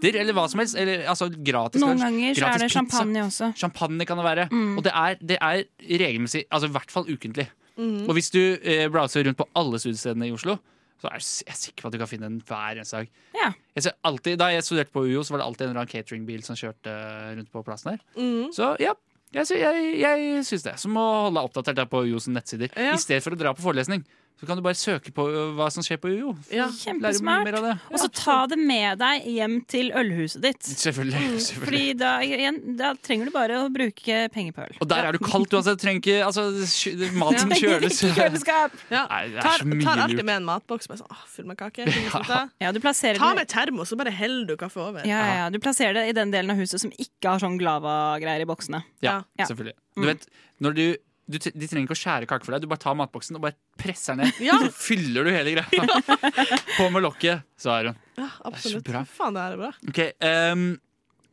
[0.00, 0.76] snitter, eller hva som helst.
[0.80, 2.78] Eller, altså gratis Noen ganger så gratis er det pizza.
[2.78, 3.52] champagne også.
[3.60, 4.48] Champagne kan det være.
[4.50, 4.74] Mm.
[4.78, 5.64] Og det er, det er
[6.02, 7.48] regelmessig, altså i hvert fall ukentlig.
[7.76, 8.08] Mm.
[8.08, 10.56] Og hvis du eh, browser rundt på alle studiestedene i Oslo,
[11.00, 13.12] så er jeg er sikker på at du kan finne en hver eneste dag.
[13.38, 13.52] Ja.
[13.78, 15.92] Jeg ser alltid, da jeg studerte på UiO, så var det alltid en eller annen
[15.94, 16.96] cateringbil som kjørte
[17.38, 18.02] rundt på plassen her.
[18.18, 18.50] Mm.
[18.52, 18.92] Så ja,
[19.32, 20.74] jeg, jeg, jeg syns det.
[20.82, 22.72] Så må holde deg oppdatert der på UiOs nettsider.
[22.76, 22.96] Ja.
[22.98, 24.04] I stedet for å dra på forelesning,
[24.40, 25.26] Så kan du bare søke på
[25.58, 26.30] hva som skjer på UiO.
[26.50, 26.70] Ja.
[26.72, 27.44] Kjempesmart.
[27.44, 27.74] mer av det.
[27.92, 30.62] Og så ta det med deg hjem til ølhuset ditt.
[30.64, 31.20] Selvfølgelig.
[31.20, 31.66] Mm, selvfølgelig.
[31.66, 34.78] Fordi da, igjen, da trenger du bare å bruke penger på øl.
[34.80, 35.76] Og der er det kaldt uansett.
[35.76, 36.46] Du trenger ikke altså,
[37.20, 38.00] Maten kjøles.
[38.16, 38.78] Kjøleskap!
[38.88, 39.04] Ja.
[39.12, 41.60] Nei, det er Tar, så mye tar alltid med en matboks med sånn, fyll med
[41.60, 41.84] kake.
[42.30, 42.46] Ja.
[42.60, 42.72] Ja,
[43.20, 45.04] Ta med termos, så bare heller du kaffe over.
[45.08, 48.44] ja, ja, du plasserer det i den delen av huset som ikke har sånn glava-greier
[48.44, 48.80] i boksene.
[49.04, 49.46] Ja, Ja.
[49.50, 49.76] selvfølgelig.
[49.96, 50.02] Mm.
[50.02, 50.26] Du vet,
[50.64, 50.84] når du,
[51.30, 52.64] du, de trenger ikke å skjære kake for deg.
[52.64, 54.36] Du bare tar matboksen og bare presser ned.
[54.44, 54.58] Ja.
[54.64, 55.86] Så fyller du hele greia.
[56.78, 57.98] På med lokket, så er hun.
[58.20, 58.84] Ja, absolutt.
[58.88, 59.02] bra.
[59.08, 59.70] Faen, det er bra.
[59.90, 60.00] Ok,
[60.52, 60.64] um,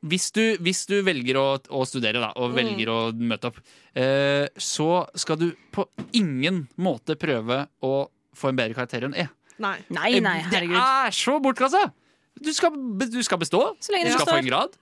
[0.07, 2.57] hvis, du, hvis du velger å, å studere da, og Mm.
[2.61, 3.57] velger å møte opp,
[3.97, 7.93] uh, så skal du på ingen måte prøve å
[8.37, 9.25] få en bedre karakter enn E.
[9.63, 9.77] Nei.
[9.89, 10.77] Nei, nei, herregud.
[10.77, 11.87] Det er så bortkasta!
[12.37, 13.63] Du skal, du skal bestå.
[13.81, 14.75] Så lenge Du det skal få en grad.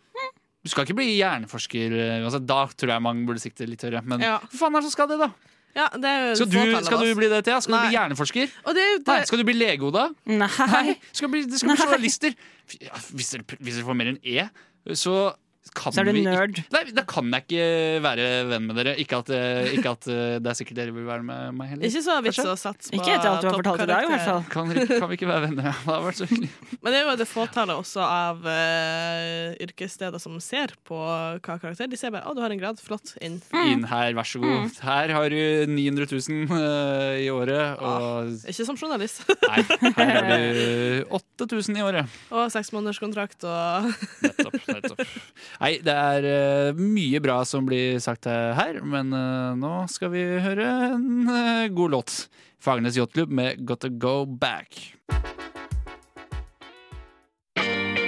[0.66, 1.93] Du skal ikke bli hjerneforsker.
[1.93, 4.01] eh, Altså, da tror jeg mange burde sikte litt høyere.
[4.03, 4.39] Men Ja.
[4.39, 5.30] hva faen er det som skal det, da?
[5.76, 7.59] Ja, det Skal du, skal du bli det, Thea?
[7.61, 8.49] Skal du bli hjerneforsker?
[8.66, 10.07] Og det er Nei, skal du bli lege, Oda?
[10.26, 10.97] Nei.
[11.11, 11.86] Skal bli, skal bli Nei.
[11.86, 12.36] journalister.
[12.82, 14.49] Ja, hvis, dere, hvis dere får mer enn E,
[14.95, 15.36] så
[15.76, 16.62] kan Så er du vi nerd.
[16.74, 17.66] Nei, da kan jeg ikke
[18.06, 18.94] være venn med dere.
[19.02, 21.86] Ikke at, eh, ikke at eh, det er sikkert dere vil være med meg heller.
[21.90, 24.12] ikke så vits å satse på Ikke etter alt du har fortalt i dag, i
[24.14, 24.44] hvert fall.
[24.54, 25.70] Kan, vi- kan vi ikke være venner?
[25.86, 26.50] Det har vært så hyggelig.
[26.82, 31.88] Men det er jo det fåtallet også av uh, yrkessteder som ser på hva karakter.
[31.92, 32.80] De ser bare 'Å, du har en grad.
[32.86, 33.14] Flott.
[33.22, 33.42] Inn'.
[33.66, 34.72] Inn her, vær så god.
[34.86, 37.80] Her har du 900 000 uh, i året.
[37.82, 39.24] Og Ikke som journalist.
[39.50, 39.62] nei,
[39.98, 42.16] her har du 8000 i året.
[42.32, 43.92] og seksmånederskontrakt og
[44.24, 44.60] Nettopp.
[44.72, 45.04] nettopp.
[45.66, 50.22] Nei, det er eh, mye bra som blir sagt her, men eh, nå skal vi
[50.43, 52.13] høre en eh, god låt.
[52.61, 54.78] Fagernes Yachtklubb med Gotta Go Back.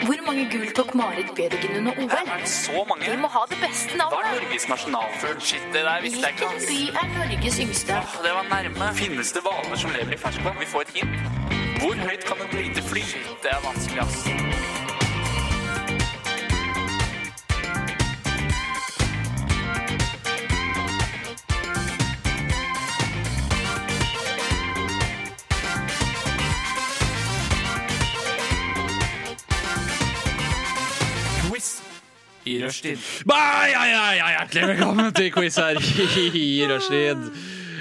[0.06, 2.46] Hvor mange gull tok Marit Bjørgen under OL?
[2.46, 3.10] Så mange.
[3.10, 4.38] Vi må ha det beste Hva er.
[4.38, 5.42] Norges nasjonalfugl?
[5.42, 6.54] Shit, det der visste jeg ikke.
[6.62, 7.98] Hvilken by er Norges yngste?
[8.06, 8.94] Åh, Det var nærme.
[9.02, 10.62] Finnes det hvaler som lever i ferskvann?
[10.62, 11.54] Vi får et hint.
[11.82, 13.08] Hvor høyt kan et lite fly?
[13.16, 14.67] Shit, det er vanskelig, ass.
[32.48, 33.04] I rushtid.
[33.28, 35.80] Bye, ja, ja, ja, hjertelig velkommen til quiz her
[36.34, 37.30] i Rushtid.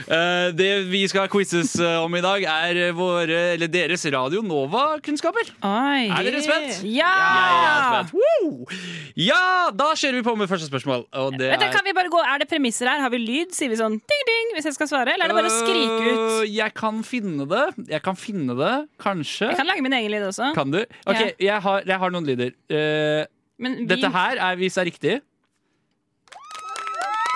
[0.06, 5.48] Uh, det vi skal quizzes eh, om i dag, er våre, eller deres Radio Nova-kunnskaper.
[5.66, 6.84] Er dere spent?
[6.86, 7.08] Ja!
[7.10, 7.72] Ja,
[8.04, 8.76] er spent.
[9.18, 9.40] Ja,
[9.74, 11.06] da kjører vi på med første spørsmål.
[11.10, 13.02] Og det Vet du, er kan vi bare gå, Er det premisser her?
[13.02, 13.54] Har vi lyd?
[13.56, 15.16] Sier vi sånn ding, ding hvis jeg skal svare?
[15.16, 16.20] Eller er det bare å skrike ut?
[16.22, 17.64] Uh, Jeg kan finne det.
[17.90, 19.50] Jeg kan finne det, kanskje.
[19.50, 20.52] Jeg kan lage min egen lyd også.
[20.54, 20.84] Kan du?
[21.02, 21.30] Ok, Ja.
[21.50, 22.54] jeg, har, jeg har noen lyder.
[22.70, 23.24] Eh,
[23.59, 25.16] Men vi, dette her er hvis det er riktig,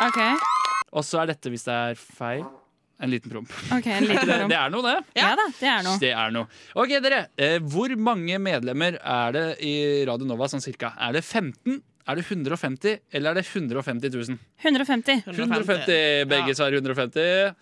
[0.00, 0.16] Ok,
[0.96, 2.44] og så er dette hvis det er feil.
[3.00, 3.50] En liten promp.
[3.72, 4.50] Okay, en liten Det, promp.
[4.52, 5.20] det er noe, det.
[5.20, 5.98] Ja da, det er noe.
[6.00, 6.48] Det er noe.
[6.76, 7.20] Ok, dere.
[7.40, 9.72] Eh, hvor mange medlemmer er det i
[10.08, 10.90] Radio Nova sånn cirka?
[11.00, 11.78] Er det 15?
[12.10, 12.98] Er det 150?
[13.16, 14.40] Eller er det 150 000?
[14.64, 15.22] 150.
[15.30, 16.28] 150.
[16.32, 17.54] Begge svarer 150.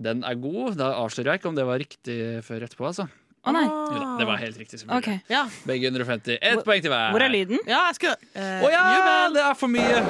[0.00, 0.78] Den er god.
[0.80, 2.86] Da avslører jeg ikke om det var riktig før etterpå.
[2.90, 3.06] altså.
[3.40, 3.62] Å nei.
[3.64, 4.78] Jo da, det var helt riktig.
[4.82, 5.14] selvfølgelig.
[5.16, 5.30] Ok.
[5.32, 5.46] Ja.
[5.64, 6.34] Begge 150.
[6.44, 7.06] Ett poeng til hver.
[7.14, 7.62] Hvor er lyden?
[7.64, 9.38] Ja, jeg skal eh, Å ja, jubel!
[9.38, 10.02] det er for mye!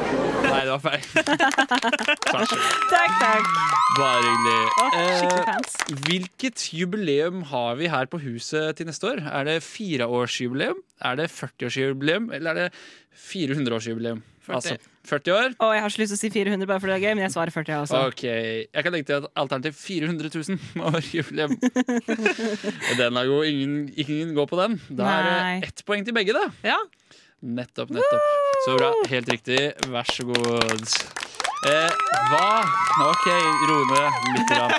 [0.51, 1.05] Nei, det var feil.
[2.35, 2.55] Vær.
[2.91, 3.53] Takk, takk.
[4.01, 4.65] Bare hyggelig.
[4.83, 9.23] Oh, Eh, hvilket jubileum har vi her på huset til neste år?
[9.31, 10.83] Er det fireårsjubileum?
[11.07, 12.31] Er det 40-årsjubileum?
[12.35, 12.69] Eller er det
[13.31, 14.23] 400-årsjubileum?
[14.47, 14.55] 40.
[14.57, 14.77] Altså
[15.11, 15.55] 40 år?
[15.59, 17.25] Og jeg har så lyst til å si 400 bare fordi det er gøy, men
[17.27, 18.03] jeg svarer 40 jeg også.
[18.11, 21.57] Ok, Jeg kan legge til et alternativ 400 000 år jubileum.
[23.01, 23.45] den er god.
[23.51, 24.79] Ingen, ingen går på den.
[24.91, 26.47] Da er det ett poeng til begge, da.
[26.67, 26.79] Ja.
[27.41, 28.31] Nettopp, nettopp.
[28.67, 28.93] Så bra.
[29.09, 29.61] Helt riktig.
[29.89, 31.20] Vær så god.
[31.69, 31.93] Eh,
[32.31, 32.65] hva
[33.05, 33.27] OK,
[33.69, 34.49] ro ned litt.
[34.49, 34.73] Grann.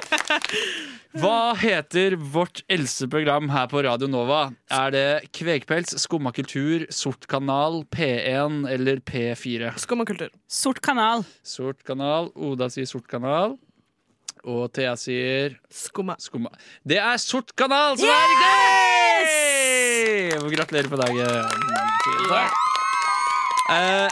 [1.21, 4.45] Hva heter vårt eldste program her på Radio Nova?
[4.71, 5.03] Er det
[5.35, 9.73] Kvegpels, Skumma kultur, Sort kanal, P1 eller P4?
[9.83, 10.31] Skummakultur.
[10.47, 11.25] Sort kanal.
[11.43, 12.31] Sort kanal.
[12.33, 13.57] Oda sier sort kanal.
[14.47, 16.15] Og Thea sier Skumma.
[16.17, 16.49] skumma.
[16.87, 19.29] Det er Sort kanal som er riktig!
[20.55, 21.27] Gratulerer på dagen.
[22.31, 22.51] Takk.
[23.71, 24.07] Eh,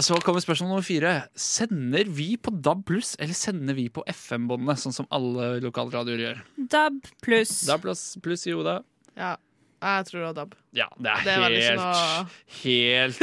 [0.00, 1.12] så kommer spørsmål nummer fire.
[1.38, 6.40] Sender vi på DAB pluss, eller sender vi på FM-båndene, sånn som alle lokalradioer gjør?
[6.72, 7.52] DAB pluss.
[7.68, 7.84] DAB
[8.24, 8.78] pluss, i Oda.
[9.18, 9.34] Ja.
[9.82, 10.54] Jeg tror det var DAB.
[10.78, 12.26] Ja, det er, Det er helt noe
[12.62, 13.22] Helt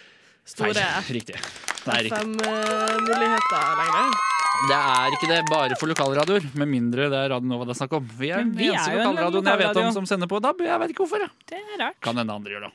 [0.52, 2.08] store Det er.
[2.12, 4.16] FM-muligheter lenger.
[4.66, 7.80] Det er ikke det bare for lokalradioer, med mindre det er Radio Nova det er
[7.82, 8.06] snakk om.
[8.18, 10.62] Vi er den eneste jo en lokalradioen jeg vet om som sender på DAB.
[10.64, 11.26] Jeg vet ikke hvorfor.
[11.50, 11.98] Det er rart.
[12.06, 12.72] Kan hende andre gjør det.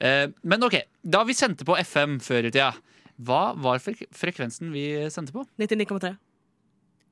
[0.00, 2.72] Eh, men OK, da vi sendte på FM før i tida,
[3.20, 5.44] hva var frek frekvensen vi sendte på?
[5.60, 6.14] 99,3.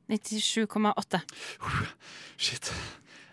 [0.08, 1.20] 97,8.
[2.40, 2.72] Shit.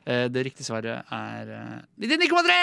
[0.06, 2.56] Eh, Det riktige svaret er eh, 99,3!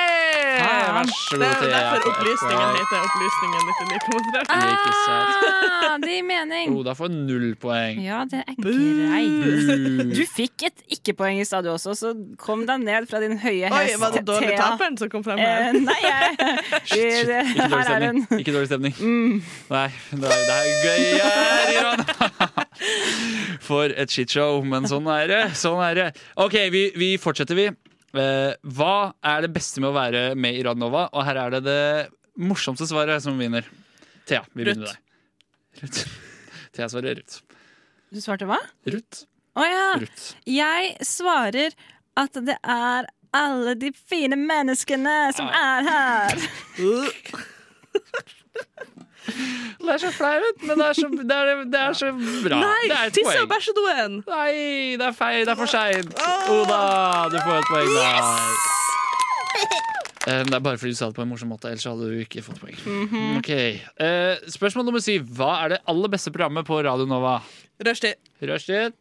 [0.63, 4.59] Vær så Det er derfor opplysningen heter opplysningen 99,3.
[4.73, 5.49] Ikke sant.
[5.83, 6.77] Ah, det gir mening.
[6.79, 7.99] Oda får null poeng.
[8.05, 10.15] Ja, det er greit.
[10.15, 13.97] Du fikk et ikke-poeng i stadion også, så kom deg ned fra din høye hest.
[13.97, 15.73] Oi, var det dårlig taperen som kom frem Eh, her?
[15.83, 16.29] nei, jeg
[16.93, 18.23] Ikke dårlig stemning.
[18.39, 18.95] Ikke dårlig stemning.
[19.03, 19.43] Mm.
[19.73, 22.62] Nei, det er, det er gøy her, Iran.
[23.63, 25.43] For et shitshow, men sånn er det.
[25.59, 26.09] Sånn er det.
[26.41, 27.69] OK, vi, vi fortsetter, vi.
[28.13, 31.07] Eh, hva er det beste med å være med i Radnova?
[31.13, 31.85] Og her er det det
[32.41, 33.69] morsomste svaret som vinner.
[34.29, 35.83] Thea, vi begynner med deg.
[35.83, 36.05] Ruth.
[36.77, 37.41] Thea svarer Ruth.
[38.13, 38.61] Du svarte hva?
[38.93, 39.25] Ruth.
[39.57, 39.89] Å ja.
[40.01, 40.29] Ruth.
[40.49, 41.77] Jeg svarer
[42.21, 46.45] at det er alle de fine menneskene som er her.
[49.27, 52.11] Det er så flaut, men det er så, det er, det er så
[52.45, 52.59] bra.
[52.63, 54.21] Nei, tisse og bæsjedoen!
[54.29, 54.53] Nei,
[55.01, 55.43] det er feil.
[55.47, 56.13] Det er for seint.
[56.53, 56.83] Oda,
[57.33, 58.23] du får et poeng der.
[60.23, 62.19] Eh, Det er bare fordi du sa det på en morsom måte, ellers hadde du
[62.23, 62.77] ikke fått poeng.
[62.87, 63.39] Mhm.
[63.41, 65.27] Ok, eh, Spørsmål nummer syv.
[65.39, 67.41] Hva er det aller beste programmet på Radio Nova?
[67.83, 68.15] Rushtid.
[68.43, 68.95] Rushtid.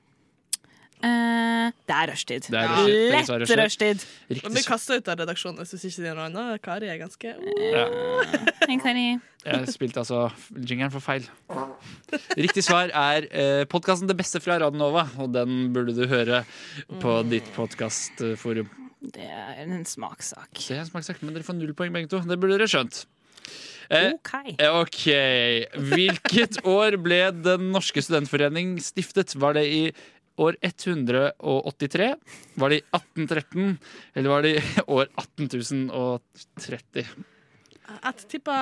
[1.02, 2.48] Eh, det er rushtid.
[2.52, 3.12] Det er rushtid.
[3.12, 4.06] Begge Lett rushtid.
[4.06, 6.62] Man Riktig blir kasta ut av redaksjonen hvis du ikke sier noe annet.
[6.66, 8.80] Kari er ganske uh.
[8.84, 9.06] Kari.
[9.42, 11.26] Jeg spilte altså jingeren for feil.
[12.38, 16.44] Riktig svar er eh, podkasten Det beste fra Radio Nova, og den burde du høre
[17.02, 18.70] på ditt podkastforum.
[19.02, 20.54] Det er en smakssak.
[20.60, 22.22] Det er en smaksak, men dere får null poeng begge to.
[22.22, 23.04] Det burde dere skjønt.
[23.92, 24.34] Eh, OK.
[24.78, 25.04] Ok.
[25.92, 29.34] Hvilket år ble Den norske studentforening stiftet?
[29.36, 29.82] Var det i
[30.42, 32.08] år 183?
[32.62, 33.78] Var det i 1813?
[34.16, 34.64] Eller var det i
[34.98, 37.06] år 18030?
[37.92, 38.56] Jeg tipper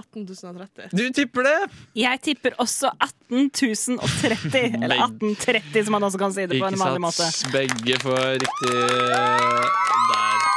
[0.00, 0.94] 18.030.
[0.96, 1.56] Du tipper det?
[1.98, 4.78] Jeg tipper også 18.030.
[4.78, 5.00] Eller Nei.
[5.10, 7.26] 1830, som man også kan si det på en vanlig måte.
[7.52, 10.48] Begge får riktig der.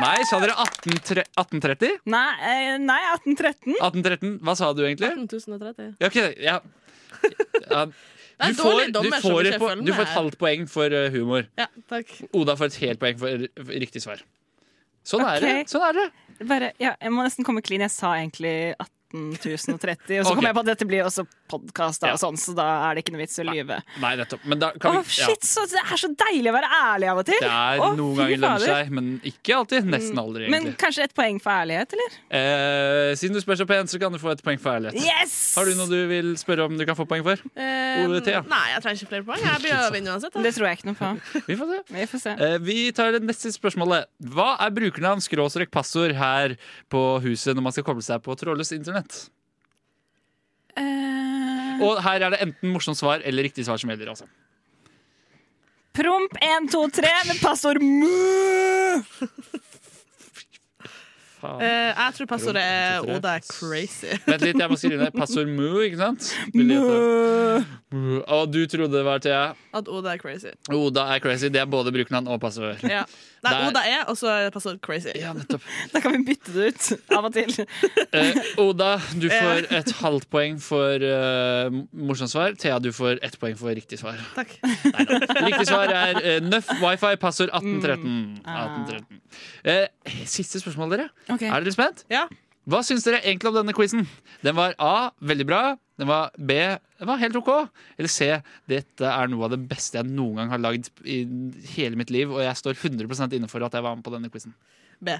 [0.00, 1.96] Nei, sa dere 18tre- 1830?
[2.12, 3.74] Nei, eh, nei 1813.
[3.80, 4.36] 1813?
[4.46, 5.10] Hva sa du egentlig?
[5.24, 5.90] 18.030.
[6.00, 6.60] Ja, ok, ja.
[7.70, 7.86] Ja,
[8.40, 11.48] Du får, du, dommer du, får et, du får et halvt poeng for uh, humor.
[11.60, 12.12] Ja, takk.
[12.36, 14.22] Oda får et helt poeng for riktig svar.
[15.06, 15.52] Sånn er det.
[15.70, 16.06] Sånn er det.
[16.48, 17.84] Bare, ja, jeg må nesten komme clean.
[17.84, 20.38] Jeg sa egentlig 18.030, og så okay.
[20.38, 22.14] kom jeg på at dette blir også podkast, Ja.
[22.14, 23.80] og sånn, så da er det ikke noe vits å lyve.
[24.02, 24.44] Nei, nettopp.
[24.50, 27.22] Men da kan vi oh, shit, så det er så deilig å være ærlig av
[27.22, 27.40] og til!
[27.42, 29.90] Det er oh, noen ganger lønner seg, men ikke alltid.
[29.90, 32.18] Nesten aldri, Men kanskje et poeng for ærlighet, eller?
[32.40, 35.00] Eh, siden du spør så pent, så kan du få et poeng for ærlighet.
[35.02, 35.36] Yes!
[35.58, 37.42] Har du noe du vil spørre om du kan få poeng for?
[37.56, 38.42] Eh, Ode ja.
[38.46, 39.42] nei, jeg trenger ikke flere poeng.
[39.44, 40.34] Jeg blir å vinne uansett.
[40.36, 40.44] da.
[40.46, 41.10] Det tror jeg ikke noe på.
[41.50, 41.80] Vi får se.
[41.96, 42.36] Vi får se.
[42.46, 44.08] Eh, vi tar det neste spørsmålet.
[44.34, 46.56] Hva er brukernavn skråstrek passord her
[46.92, 49.24] på huset når man skal koble seg på trådløst internett?
[51.86, 54.12] Og her er det enten morsomt svar eller riktig svar som gjelder.
[54.12, 54.28] altså.
[55.96, 59.02] promp 1, 2, 3 med passord MØ!
[61.40, 64.10] Eh, jeg tror passordet er Prompt, Oda er crazy.
[64.26, 66.26] Vent litt, jeg må skrive ned passord mu, ikke sant?
[66.52, 66.80] Mø.
[67.96, 68.18] Mu.
[68.20, 69.46] Og du trodde det var Thea?
[69.72, 70.52] At Oda er crazy.
[70.68, 71.48] Oda er crazy.
[71.48, 72.84] Det er både brukernavn og passord.
[72.84, 73.06] Ja.
[73.40, 75.14] Nei, Der- Oda er, og så er passord crazy.
[75.16, 75.62] Ja, nettopp.
[75.94, 77.54] Da kan vi bytte det ut av og til.
[78.10, 82.56] Eh, Oda, du får et halvt poeng for uh, morsomt svar.
[82.58, 84.18] Thea, du får ett poeng for riktig svar.
[84.34, 84.56] Takk.
[84.64, 85.20] Neida.
[85.46, 88.04] Riktig svar er uh, Nøff wifi, passord 1813.
[88.04, 88.36] Mm.
[88.44, 89.20] 1813.
[89.64, 91.08] Eh, siste spørsmål, dere.
[91.30, 91.48] Okay.
[91.48, 92.04] Er dere spent?
[92.10, 92.26] Ja.
[92.70, 94.04] Hva syns dere egentlig om denne quizen?
[94.44, 95.10] Den var A.
[95.20, 95.62] Veldig bra.
[96.00, 96.56] Den var B.
[97.00, 97.48] Den var helt OK.
[97.98, 98.28] Eller C.
[98.70, 101.18] Dette er noe av det beste jeg noen gang har lagd i
[101.74, 104.30] hele mitt liv, og jeg står 100 inne for at jeg var med på denne
[104.32, 104.54] quizen.
[105.00, 105.16] B.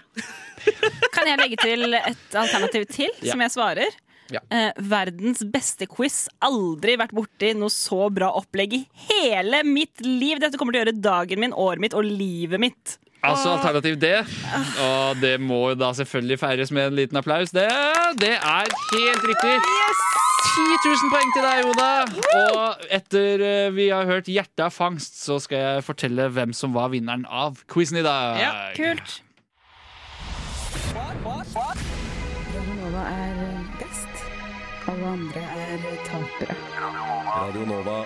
[1.16, 3.32] Kan jeg legge til et alternativ til, Ja.
[3.32, 3.98] som jeg svarer?
[4.30, 4.40] Ja.
[4.54, 6.28] Eh, verdens beste quiz.
[6.46, 10.38] Aldri vært borti noe så bra opplegg i hele mitt liv.
[10.38, 12.98] Dette kommer til å gjøre dagen min, året mitt og livet mitt.
[13.22, 14.06] Altså alternativ D.
[14.80, 17.50] Og det må jo da selvfølgelig feires med en liten applaus.
[17.52, 17.68] Det,
[18.20, 18.64] det er
[18.94, 19.54] helt riktig.
[20.50, 22.04] 10 000 poeng til deg, Oda.
[22.40, 26.74] Og etter eh, vi har hørt 'Hjertet av fangst', så skal jeg fortelle hvem som
[26.74, 28.38] var vinneren av quizen i dag.
[28.40, 29.22] Ja, Kult.
[32.80, 33.34] Nova er
[33.78, 34.14] best.
[34.88, 36.54] Alle andre er tapere.
[37.28, 38.04] Radio Nova.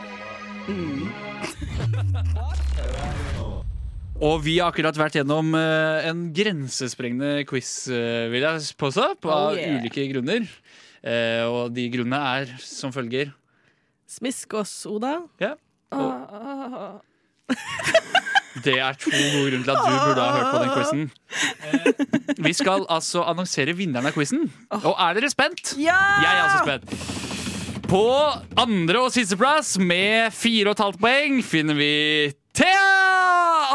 [4.22, 9.30] Og vi har akkurat vært gjennom eh, en grensesprengende quiz, eh, vil jeg påstå, på
[9.32, 9.80] Oh, yeah.
[9.82, 10.46] ulike grunner.
[11.04, 13.32] Eh, og de grunnene er som følger.
[14.08, 15.16] Smisk oss, Oda.
[15.42, 15.54] Ja.
[15.92, 17.02] Og
[18.64, 21.02] Det er to gode grunner til at du burde ha hørt på den quizen.
[21.66, 24.46] Eh, Vi skal altså annonsere vinneren av quizen.
[24.78, 25.74] Og er dere spent?
[25.82, 25.98] Ja!
[26.22, 26.86] Jeg er altså spent.
[27.90, 28.04] På
[28.62, 31.90] andre og sisteplass med fire og et halvt poeng finner vi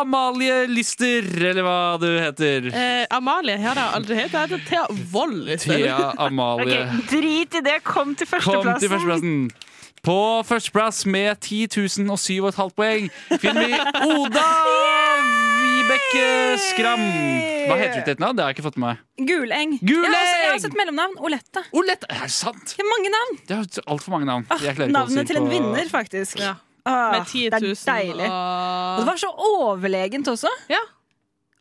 [0.01, 2.69] Amalie Lister, eller hva du heter.
[2.73, 4.35] Eh, Amalie her har jeg aldri hett.
[4.35, 5.47] Jeg heter Thea Wold.
[5.49, 5.57] i.
[5.63, 6.83] Thea Amalie.
[6.85, 8.71] Ok, Drit i det, kom til førsteplassen.
[8.71, 9.41] Kom til førsteplassen.
[9.99, 10.15] På
[10.47, 13.09] førsteplass med 10 007,5 poeng
[13.41, 14.45] finner vi Oda
[15.59, 16.29] Vibeke
[16.69, 17.03] Skram.
[17.67, 18.37] Hva heter du til et navn?
[18.37, 19.03] Det har jeg ikke fått med meg.
[19.27, 19.75] Guleng.
[19.83, 20.07] Guleng!
[20.07, 21.19] Jeg har, også, jeg har sett mellomnavn.
[21.27, 21.65] Olette.
[21.75, 22.75] Olette, er det sant?
[22.77, 23.39] Det er mange navn.
[23.49, 24.47] Det er altfor mange navn.
[24.47, 26.39] Å Navnet si til en vinner, faktisk.
[26.39, 26.55] Ja.
[26.89, 28.25] Ah, Med 10 000 Det er deilig.
[28.29, 30.49] og- Og det var så overlegent også.
[30.71, 30.79] Ja.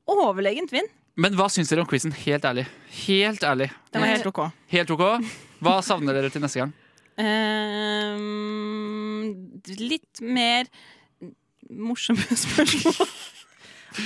[0.09, 0.89] Overlegent vinn.
[1.18, 2.12] Men hva syns dere om quizen?
[2.14, 2.66] Helt ærlig.
[3.05, 3.70] Helt ærlig.
[3.93, 4.39] Den var helt OK.
[4.70, 5.03] Helt ok.
[5.61, 6.72] Hva savner dere til neste gang?
[8.09, 10.68] Um, litt mer
[11.70, 13.09] morsomme spørsmål.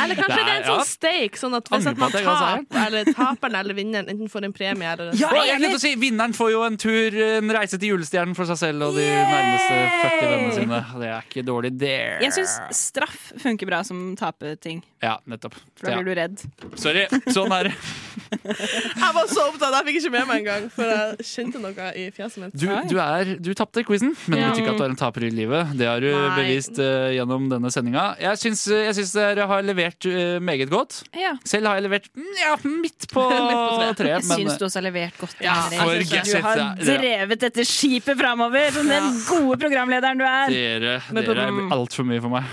[0.01, 0.85] Eller kanskje Det det er- er en sånn ja.
[0.85, 4.89] steak, sånn at hvis at man taper, eller taperen eller vinneren enten får en premie
[4.93, 5.29] eller en Ja,
[5.59, 8.83] glemte å si, Vinneren får jo en tur, en reise til julestjernen for seg selv
[8.89, 10.81] og de nærmeste 40 vennene sine.
[11.03, 12.21] Det er ikke dårlig, det.
[12.23, 15.55] Jeg syns straff funker bra som tapeting, Ja, nettopp.
[15.77, 15.97] for da Ja.
[16.03, 16.39] blir du redd.
[16.79, 17.07] Sorry.
[17.29, 17.75] Sånn er det.
[18.43, 22.11] Jeg var så opptatt, jeg fikk ikke med meg engang, for jeg kjente noe i
[22.15, 22.55] fjeset mitt.
[22.59, 24.51] Du, du, er, du tapte quizen, men det Ja.
[24.53, 25.73] betyr ikke at du er en taper i livet.
[25.77, 26.37] Det har du Nei.
[26.37, 28.17] bevist uh, gjennom denne sendinga.
[28.21, 31.01] Jeg syns, jeg syns dere har levert uh, meget godt.
[31.19, 31.33] Ja.
[31.49, 33.99] Selv har jeg levert mm, ja, midt på, på treet.
[33.99, 35.37] Tre, Jeg men- syns du også har levert godt.
[35.43, 40.53] Ja, Du har drevet dette skipet framover som den gode programlederen du er.
[40.53, 42.45] Dere, dere er altfor mye for meg.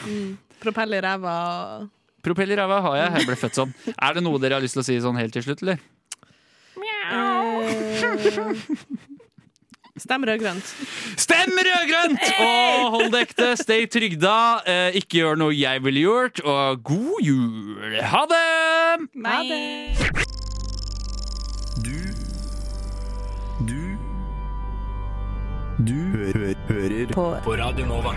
[0.60, 1.36] Propell i ræva.
[2.26, 3.14] Propell i ræva har jeg.
[3.22, 3.72] Jeg ble født sånn.
[3.96, 5.80] Er det noe dere har lyst til å si sånn helt til slutt, eller?
[7.10, 7.20] Eh,
[10.00, 10.70] Stem rødgrønt.
[11.20, 12.24] Stem rødgrønt!
[12.40, 14.36] Og hold det ekte, stay trygda,
[14.66, 17.98] eh, ikke gjør noe jeg ville gjort, og god jul!
[18.14, 19.10] Ha det!
[19.26, 19.60] Ha det.
[21.80, 22.00] Du
[23.68, 23.80] Du
[25.84, 27.28] Du hø hø hører på.
[27.44, 28.16] på Radio Nova.